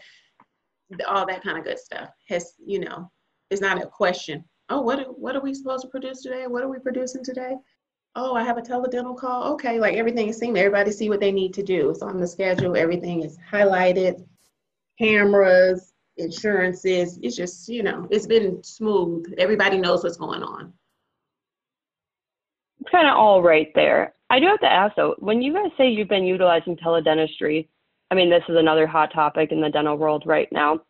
all 1.07 1.25
that 1.25 1.43
kind 1.43 1.57
of 1.57 1.65
good 1.65 1.77
stuff 1.77 2.09
has, 2.29 2.53
you 2.65 2.79
know, 2.79 3.11
it's 3.51 3.61
not 3.61 3.81
a 3.81 3.85
question. 3.85 4.43
Oh, 4.69 4.81
what, 4.81 5.17
what 5.17 5.35
are 5.35 5.41
we 5.41 5.53
supposed 5.53 5.83
to 5.83 5.89
produce 5.89 6.21
today? 6.21 6.45
What 6.47 6.63
are 6.63 6.69
we 6.69 6.79
producing 6.79 7.23
today? 7.23 7.55
Oh, 8.15 8.35
I 8.35 8.43
have 8.43 8.57
a 8.57 8.61
teledental 8.61 9.17
call. 9.17 9.53
Okay, 9.53 9.79
like 9.79 9.95
everything 9.95 10.27
is 10.27 10.37
seen. 10.37 10.57
Everybody 10.57 10.91
see 10.91 11.09
what 11.09 11.19
they 11.19 11.31
need 11.31 11.53
to 11.53 11.63
do. 11.63 11.89
It's 11.89 12.01
on 12.01 12.19
the 12.19 12.27
schedule. 12.27 12.75
Everything 12.75 13.23
is 13.23 13.37
highlighted. 13.51 14.25
Cameras, 14.99 15.93
insurances. 16.17 17.19
It's 17.21 17.35
just, 17.35 17.69
you 17.69 17.83
know, 17.83 18.07
it's 18.09 18.27
been 18.27 18.63
smooth. 18.63 19.33
Everybody 19.37 19.77
knows 19.77 20.03
what's 20.03 20.17
going 20.17 20.43
on. 20.43 20.73
It's 22.81 22.89
kind 22.89 23.07
of 23.07 23.15
all 23.15 23.41
right 23.41 23.71
there. 23.75 24.15
I 24.29 24.39
do 24.39 24.47
have 24.47 24.59
to 24.61 24.71
ask 24.71 24.95
though, 24.95 25.15
when 25.19 25.41
you 25.41 25.53
guys 25.53 25.71
say 25.77 25.87
you've 25.87 26.09
been 26.09 26.25
utilizing 26.25 26.75
teledentistry, 26.75 27.67
I 28.11 28.15
mean, 28.15 28.29
this 28.29 28.43
is 28.49 28.55
another 28.57 28.87
hot 28.87 29.13
topic 29.13 29.51
in 29.51 29.61
the 29.61 29.69
dental 29.69 29.97
world 29.97 30.23
right 30.25 30.51
now. 30.51 30.81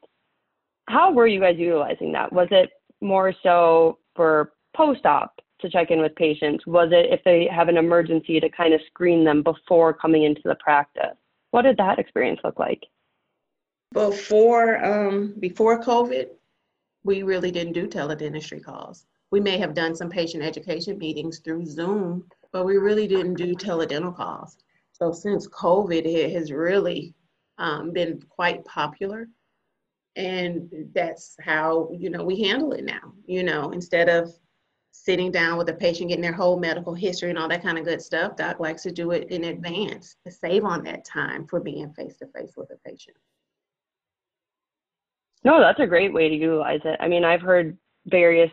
How 0.87 1.11
were 1.11 1.27
you 1.27 1.39
guys 1.39 1.57
utilizing 1.57 2.13
that? 2.13 2.31
Was 2.31 2.47
it 2.51 2.69
more 3.01 3.33
so 3.43 3.99
for 4.15 4.53
post 4.75 5.05
op 5.05 5.39
to 5.59 5.69
check 5.69 5.91
in 5.91 6.01
with 6.01 6.15
patients? 6.15 6.65
Was 6.67 6.89
it 6.91 7.11
if 7.11 7.23
they 7.23 7.47
have 7.47 7.67
an 7.67 7.77
emergency 7.77 8.39
to 8.39 8.49
kind 8.49 8.73
of 8.73 8.81
screen 8.87 9.23
them 9.23 9.43
before 9.43 9.93
coming 9.93 10.23
into 10.23 10.41
the 10.45 10.55
practice? 10.55 11.17
What 11.51 11.63
did 11.63 11.77
that 11.77 11.99
experience 11.99 12.39
look 12.43 12.59
like? 12.59 12.83
Before 13.93 14.83
um, 14.83 15.35
before 15.39 15.81
COVID, 15.81 16.27
we 17.03 17.23
really 17.23 17.51
didn't 17.51 17.73
do 17.73 17.87
teledentistry 17.87 18.63
calls. 18.63 19.05
We 19.31 19.39
may 19.39 19.57
have 19.57 19.73
done 19.73 19.95
some 19.95 20.09
patient 20.09 20.43
education 20.43 20.97
meetings 20.97 21.39
through 21.39 21.65
Zoom, 21.65 22.25
but 22.51 22.65
we 22.65 22.77
really 22.77 23.07
didn't 23.07 23.35
do 23.35 23.55
teledental 23.55 24.15
calls. 24.15 24.57
So 24.93 25.11
since 25.11 25.47
COVID, 25.47 26.05
it 26.05 26.33
has 26.33 26.51
really 26.51 27.13
um, 27.57 27.91
been 27.91 28.21
quite 28.29 28.63
popular. 28.65 29.27
And 30.17 30.69
that's 30.93 31.35
how, 31.41 31.89
you 31.93 32.09
know, 32.09 32.23
we 32.23 32.41
handle 32.41 32.73
it 32.73 32.83
now. 32.83 33.13
You 33.27 33.43
know, 33.43 33.69
instead 33.69 34.09
of 34.09 34.33
sitting 34.91 35.31
down 35.31 35.59
with 35.59 35.69
a 35.69 35.73
patient, 35.73 36.09
getting 36.09 36.23
their 36.23 36.33
whole 36.33 36.59
medical 36.59 36.95
history 36.95 37.29
and 37.29 37.37
all 37.37 37.47
that 37.47 37.61
kind 37.61 37.77
of 37.77 37.85
good 37.85 38.01
stuff, 38.01 38.35
doc 38.35 38.59
likes 38.59 38.81
to 38.83 38.91
do 38.91 39.11
it 39.11 39.29
in 39.29 39.45
advance 39.45 40.15
to 40.25 40.31
save 40.31 40.65
on 40.65 40.83
that 40.83 41.05
time 41.05 41.45
for 41.45 41.59
being 41.59 41.93
face 41.93 42.17
to 42.17 42.25
face 42.35 42.53
with 42.57 42.71
a 42.71 42.89
patient. 42.89 43.15
No, 45.43 45.59
that's 45.59 45.79
a 45.79 45.87
great 45.87 46.11
way 46.11 46.29
to 46.29 46.35
utilize 46.35 46.81
it. 46.83 46.97
I 46.99 47.07
mean, 47.07 47.23
I've 47.23 47.41
heard 47.41 47.77
various 48.07 48.51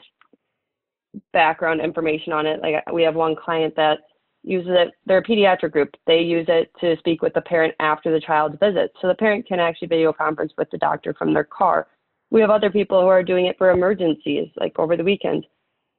background 1.32 1.80
information 1.80 2.34
on 2.34 2.46
it. 2.46 2.60
Like 2.60 2.92
we 2.92 3.02
have 3.04 3.14
one 3.14 3.34
client 3.34 3.74
that 3.76 4.00
uses 4.44 4.72
it, 4.72 4.92
they're 5.06 5.18
a 5.18 5.24
pediatric 5.24 5.72
group. 5.72 5.94
They 6.06 6.20
use 6.20 6.46
it 6.48 6.70
to 6.80 6.96
speak 6.98 7.22
with 7.22 7.34
the 7.34 7.40
parent 7.40 7.74
after 7.80 8.12
the 8.12 8.20
child's 8.20 8.58
visit. 8.60 8.92
So 9.00 9.08
the 9.08 9.14
parent 9.14 9.46
can 9.46 9.58
actually 9.58 9.88
video 9.88 10.12
conference 10.12 10.52
with 10.58 10.70
the 10.70 10.78
doctor 10.78 11.14
from 11.14 11.32
their 11.32 11.44
car. 11.44 11.88
We 12.30 12.40
have 12.40 12.50
other 12.50 12.70
people 12.70 13.00
who 13.00 13.06
are 13.06 13.22
doing 13.22 13.46
it 13.46 13.56
for 13.58 13.70
emergencies, 13.70 14.48
like 14.56 14.78
over 14.78 14.96
the 14.96 15.04
weekend. 15.04 15.46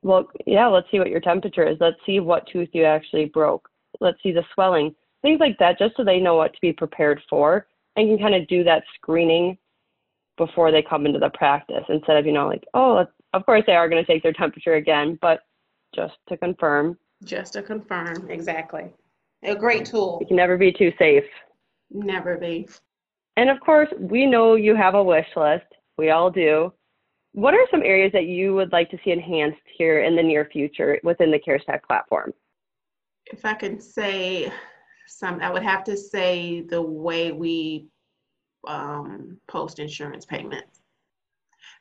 Well, 0.04 0.30
yeah, 0.46 0.68
let's 0.68 0.88
see 0.92 1.00
what 1.00 1.10
your 1.10 1.22
temperature 1.22 1.68
is. 1.68 1.78
Let's 1.80 1.98
see 2.06 2.20
what 2.20 2.48
tooth 2.48 2.70
you 2.74 2.84
actually 2.84 3.26
broke. 3.26 3.68
Let's 4.00 4.22
see 4.22 4.32
the 4.32 4.44
swelling, 4.54 4.94
things 5.22 5.40
like 5.40 5.58
that, 5.60 5.80
just 5.80 5.98
so 5.98 6.04
they 6.04 6.20
know 6.20 6.36
what 6.36 6.54
to 6.54 6.62
be 6.62 6.74
prepared 6.74 7.22
for 7.30 7.68
and 7.96 8.10
can 8.10 8.20
kind 8.20 8.36
of 8.36 8.48
do 8.48 8.64
that 8.66 8.84
screening 8.96 9.58
before 10.38 10.72
they 10.72 10.82
come 10.82 11.06
into 11.06 11.20
the 11.20 11.30
practice 11.30 11.86
instead 11.90 12.18
of, 12.18 12.26
you 12.26 12.34
know, 12.34 12.48
like, 12.48 12.66
oh, 12.74 13.06
of 13.34 13.46
course 13.46 13.64
they 13.66 13.76
are 13.76 13.90
going 13.90 14.04
to 14.04 14.12
take 14.12 14.22
their 14.22 14.34
temperature 14.34 14.76
again, 14.76 15.18
but 15.22 15.42
just 15.96 16.14
to 16.28 16.36
confirm, 16.38 16.98
just 17.26 17.54
to 17.54 17.62
confirm, 17.62 18.30
exactly. 18.30 18.94
A 19.44 19.56
great 19.56 19.86
tool. 19.86 20.18
You 20.22 20.28
can 20.28 20.38
never 20.38 20.58
be 20.58 20.72
too 20.72 20.92
safe. 20.98 21.26
Never 21.92 22.38
be. 22.38 22.68
And 23.38 23.50
of 23.50 23.60
course, 23.60 23.90
we 24.00 24.26
know 24.26 24.56
you 24.56 24.76
have 24.76 24.96
a 24.96 25.04
wish 25.04 25.28
list. 25.36 25.66
We 25.98 26.10
all 26.10 26.32
do. 26.32 26.74
What 27.34 27.54
are 27.54 27.68
some 27.70 27.84
areas 27.84 28.12
that 28.14 28.28
you 28.28 28.56
would 28.56 28.72
like 28.72 28.90
to 28.92 28.98
see 29.04 29.12
enhanced 29.12 29.60
here 29.78 30.04
in 30.04 30.16
the 30.16 30.24
near 30.24 30.48
future 30.52 31.00
within 31.04 31.32
the 31.32 31.40
CareStack 31.40 31.84
platform? 31.84 32.34
If 33.26 33.44
I 33.44 33.54
could 33.56 33.84
say 33.84 34.52
some, 35.08 35.42
I 35.42 35.50
would 35.50 35.64
have 35.64 35.84
to 35.86 35.98
say 35.98 36.62
the 36.62 36.82
way 36.82 37.32
we 37.32 37.88
um, 38.68 39.38
post 39.48 39.80
insurance 39.80 40.26
payments. 40.26 40.80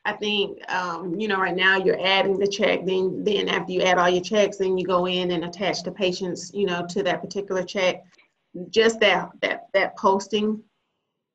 I 0.05 0.13
think, 0.13 0.59
um, 0.71 1.19
you 1.19 1.27
know, 1.27 1.39
right 1.39 1.55
now 1.55 1.77
you're 1.77 1.99
adding 2.05 2.37
the 2.37 2.47
check, 2.47 2.85
then, 2.85 3.23
then 3.23 3.49
after 3.49 3.71
you 3.71 3.81
add 3.81 3.97
all 3.97 4.09
your 4.09 4.23
checks, 4.23 4.57
then 4.57 4.77
you 4.77 4.85
go 4.85 5.07
in 5.07 5.31
and 5.31 5.45
attach 5.45 5.83
the 5.83 5.91
patients, 5.91 6.51
you 6.53 6.65
know, 6.65 6.85
to 6.89 7.03
that 7.03 7.21
particular 7.21 7.63
check. 7.63 8.03
Just 8.69 8.99
that, 8.99 9.29
that, 9.41 9.67
that 9.73 9.97
posting, 9.97 10.61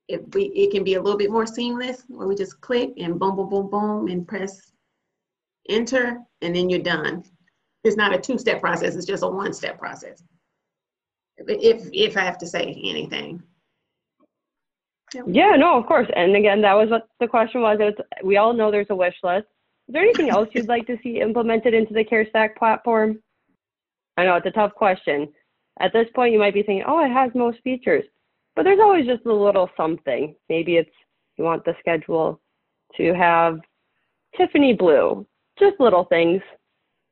if 0.09 0.21
we, 0.35 0.45
it 0.47 0.71
can 0.71 0.85
be 0.85 0.95
a 0.95 1.03
little 1.03 1.19
bit 1.19 1.31
more 1.31 1.47
seamless 1.47 2.05
where 2.09 2.27
we 2.29 2.35
just 2.35 2.61
click 2.61 2.93
and 2.99 3.19
boom, 3.19 3.37
boom, 3.37 3.49
boom, 3.49 3.71
boom, 3.71 4.09
and 4.09 4.27
press 4.27 4.73
enter, 5.69 6.19
and 6.43 6.55
then 6.55 6.71
you're 6.71 6.81
done. 6.81 7.25
It's 7.85 7.97
not 7.97 8.15
a 8.15 8.19
two-step 8.19 8.61
process, 8.61 8.97
it's 8.97 9.07
just 9.07 9.23
a 9.23 9.29
one-step 9.29 9.79
process. 9.79 10.23
If, 11.39 11.89
if 11.93 12.17
I 12.17 12.21
have 12.21 12.39
to 12.39 12.47
say 12.47 12.63
anything. 12.85 13.43
Yeah, 15.27 15.57
no, 15.57 15.79
of 15.79 15.87
course. 15.87 16.09
And 16.15 16.37
again, 16.37 16.61
that 16.63 16.75
was 16.75 16.91
what 16.91 17.09
the 17.19 17.27
question 17.27 17.63
was. 17.63 17.79
was 17.79 17.95
we 18.23 18.37
all 18.37 18.53
know 18.53 18.71
there's 18.71 18.87
a 18.91 18.95
wish 18.95 19.17
list. 19.23 19.47
Is 19.89 19.95
there 19.95 20.03
anything 20.03 20.31
else 20.31 20.49
you'd 20.53 20.69
like 20.69 20.87
to 20.87 20.97
see 21.03 21.21
implemented 21.21 21.75
into 21.75 21.93
the 21.93 22.05
CareStack 22.05 22.57
platform? 22.57 23.21
I 24.17 24.25
know 24.25 24.37
it's 24.37 24.47
a 24.47 24.53
tough 24.53 24.75
question. 24.75 25.29
At 25.81 25.93
this 25.93 26.07
point, 26.15 26.33
you 26.33 26.39
might 26.39 26.55
be 26.55 26.63
thinking, 26.63 26.85
oh, 26.87 27.05
it 27.05 27.11
has 27.11 27.31
most 27.35 27.59
features. 27.65 28.05
But 28.55 28.65
there's 28.65 28.81
always 28.81 29.07
just 29.07 29.27
a 29.27 29.33
little 29.33 29.69
something. 29.77 30.35
Maybe 30.49 30.77
it's 30.77 30.91
you 31.37 31.45
want 31.45 31.65
the 31.65 31.75
schedule 31.81 32.41
to 32.97 33.15
have 33.15 33.61
Tiffany 34.37 34.75
blue, 34.75 35.27
just 35.59 35.81
little 35.81 36.05
things. 36.05 36.43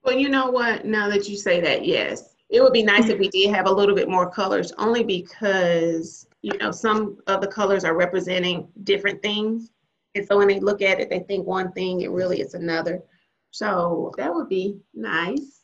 Well, 0.04 0.16
you 0.16 0.28
know 0.28 0.50
what? 0.50 0.84
Now 0.84 1.08
that 1.08 1.28
you 1.28 1.36
say 1.36 1.60
that, 1.60 1.84
yes. 1.84 2.34
It 2.50 2.62
would 2.62 2.72
be 2.72 2.82
nice 2.82 3.04
if 3.04 3.12
mm-hmm. 3.12 3.20
we 3.20 3.28
did 3.28 3.54
have 3.54 3.66
a 3.66 3.72
little 3.72 3.94
bit 3.94 4.08
more 4.08 4.30
colors, 4.30 4.72
only 4.78 5.04
because 5.04 6.28
you 6.42 6.56
know, 6.58 6.70
some 6.70 7.18
of 7.26 7.40
the 7.40 7.46
colors 7.46 7.84
are 7.84 7.96
representing 7.96 8.68
different 8.84 9.22
things. 9.22 9.70
And 10.14 10.26
so 10.26 10.38
when 10.38 10.48
they 10.48 10.60
look 10.60 10.82
at 10.82 11.00
it, 11.00 11.10
they 11.10 11.20
think 11.20 11.46
one 11.46 11.72
thing, 11.72 12.02
it 12.02 12.10
really 12.10 12.40
is 12.40 12.54
another. 12.54 13.02
So 13.50 14.12
that 14.16 14.32
would 14.32 14.48
be 14.48 14.78
nice. 14.94 15.62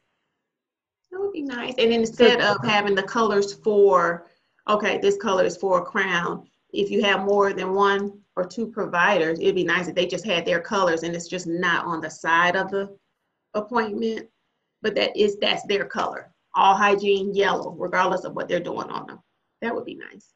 That 1.11 1.20
would 1.20 1.33
be 1.33 1.42
nice. 1.42 1.75
And 1.79 1.92
instead 1.92 2.40
of 2.40 2.57
having 2.64 2.94
the 2.94 3.03
colors 3.03 3.55
for, 3.55 4.27
okay, 4.68 4.99
this 4.99 5.16
color 5.16 5.44
is 5.44 5.57
for 5.57 5.79
a 5.79 5.85
crown, 5.85 6.47
if 6.73 6.90
you 6.90 7.03
have 7.05 7.25
more 7.25 7.53
than 7.53 7.73
one 7.75 8.18
or 8.37 8.44
two 8.44 8.66
providers, 8.66 9.38
it'd 9.38 9.55
be 9.55 9.64
nice 9.64 9.87
if 9.87 9.94
they 9.94 10.07
just 10.07 10.25
had 10.25 10.44
their 10.44 10.61
colors 10.61 11.05
and 11.05 11.14
it's 11.14 11.29
just 11.29 11.47
not 11.47 11.87
on 11.87 12.01
the 12.01 12.11
side 12.11 12.57
of 12.57 12.70
the 12.70 12.97
appointment, 13.55 14.29
but 14.83 14.97
that 14.97 15.16
is 15.16 15.38
that's 15.40 15.64
their 15.66 15.85
color. 15.85 16.34
All 16.55 16.75
hygiene 16.75 17.35
yellow, 17.35 17.75
regardless 17.79 18.25
of 18.25 18.35
what 18.35 18.49
they're 18.49 18.61
doing 18.61 18.88
on 18.90 19.07
them. 19.07 19.19
That 19.61 19.75
would 19.75 19.85
be 19.85 19.97
nice. 19.97 20.35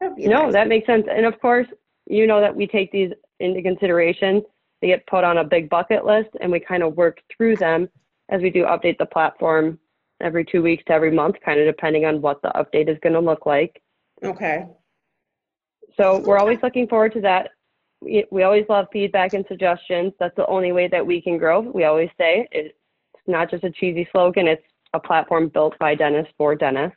No, 0.00 0.44
nice. 0.44 0.52
that 0.52 0.68
makes 0.68 0.86
sense. 0.86 1.06
And 1.10 1.26
of 1.26 1.40
course, 1.40 1.66
you 2.06 2.26
know 2.26 2.40
that 2.40 2.54
we 2.54 2.66
take 2.66 2.92
these 2.92 3.10
into 3.40 3.62
consideration. 3.62 4.42
They 4.80 4.88
get 4.88 5.06
put 5.06 5.24
on 5.24 5.38
a 5.38 5.44
big 5.44 5.68
bucket 5.68 6.04
list 6.04 6.30
and 6.40 6.52
we 6.52 6.60
kind 6.60 6.82
of 6.82 6.96
work 6.96 7.20
through 7.34 7.56
them 7.56 7.88
as 8.28 8.42
we 8.42 8.50
do 8.50 8.64
update 8.64 8.98
the 8.98 9.06
platform 9.06 9.78
every 10.20 10.44
two 10.44 10.62
weeks 10.62 10.84
to 10.86 10.92
every 10.92 11.10
month, 11.10 11.36
kind 11.44 11.60
of 11.60 11.66
depending 11.66 12.04
on 12.04 12.20
what 12.20 12.40
the 12.42 12.50
update 12.50 12.88
is 12.88 12.98
going 13.02 13.12
to 13.12 13.20
look 13.20 13.46
like. 13.46 13.82
Okay. 14.24 14.66
So 15.96 16.18
we're 16.18 16.38
always 16.38 16.58
looking 16.62 16.88
forward 16.88 17.12
to 17.14 17.20
that. 17.22 17.50
We, 18.00 18.24
we 18.30 18.42
always 18.42 18.66
love 18.68 18.86
feedback 18.92 19.32
and 19.32 19.44
suggestions. 19.48 20.12
That's 20.18 20.36
the 20.36 20.46
only 20.46 20.72
way 20.72 20.88
that 20.88 21.06
we 21.06 21.20
can 21.20 21.38
grow. 21.38 21.60
We 21.60 21.84
always 21.84 22.10
say 22.18 22.46
it's 22.52 22.74
not 23.26 23.50
just 23.50 23.64
a 23.64 23.70
cheesy 23.70 24.08
slogan, 24.12 24.46
it's 24.46 24.62
a 24.94 25.00
platform 25.00 25.48
built 25.48 25.78
by 25.78 25.94
dentists 25.94 26.32
for 26.36 26.54
dentists. 26.54 26.96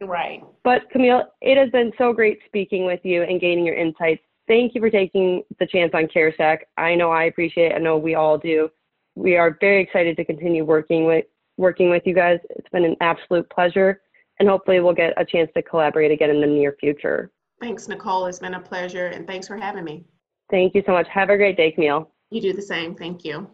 Right. 0.00 0.42
But 0.64 0.90
Camille, 0.90 1.24
it 1.40 1.56
has 1.56 1.70
been 1.70 1.92
so 1.96 2.12
great 2.12 2.40
speaking 2.46 2.84
with 2.84 3.00
you 3.04 3.22
and 3.22 3.40
gaining 3.40 3.66
your 3.66 3.76
insights. 3.76 4.22
Thank 4.46 4.74
you 4.74 4.80
for 4.80 4.90
taking 4.90 5.42
the 5.58 5.66
chance 5.66 5.92
on 5.94 6.06
CareStack. 6.06 6.58
I 6.76 6.94
know 6.94 7.10
I 7.10 7.24
appreciate 7.24 7.72
it. 7.72 7.76
I 7.76 7.78
know 7.78 7.96
we 7.96 8.14
all 8.14 8.36
do. 8.36 8.68
We 9.14 9.36
are 9.36 9.56
very 9.60 9.82
excited 9.82 10.16
to 10.16 10.24
continue 10.24 10.64
working 10.64 11.06
with 11.06 11.24
working 11.56 11.88
with 11.88 12.02
you 12.04 12.14
guys. 12.14 12.40
It's 12.50 12.68
been 12.70 12.84
an 12.84 12.96
absolute 13.00 13.48
pleasure, 13.48 14.02
and 14.40 14.48
hopefully 14.48 14.80
we'll 14.80 14.92
get 14.92 15.14
a 15.16 15.24
chance 15.24 15.50
to 15.54 15.62
collaborate 15.62 16.10
again 16.10 16.30
in 16.30 16.40
the 16.40 16.46
near 16.46 16.76
future. 16.80 17.30
Thanks, 17.60 17.86
Nicole. 17.88 18.26
It's 18.26 18.40
been 18.40 18.54
a 18.54 18.60
pleasure, 18.60 19.06
and 19.06 19.26
thanks 19.26 19.46
for 19.46 19.56
having 19.56 19.84
me. 19.84 20.04
Thank 20.50 20.74
you 20.74 20.82
so 20.84 20.92
much. 20.92 21.06
Have 21.08 21.30
a 21.30 21.36
great 21.36 21.56
day, 21.56 21.70
Camille. 21.70 22.10
You 22.30 22.40
do 22.40 22.52
the 22.52 22.62
same. 22.62 22.94
Thank 22.94 23.24
you. 23.24 23.48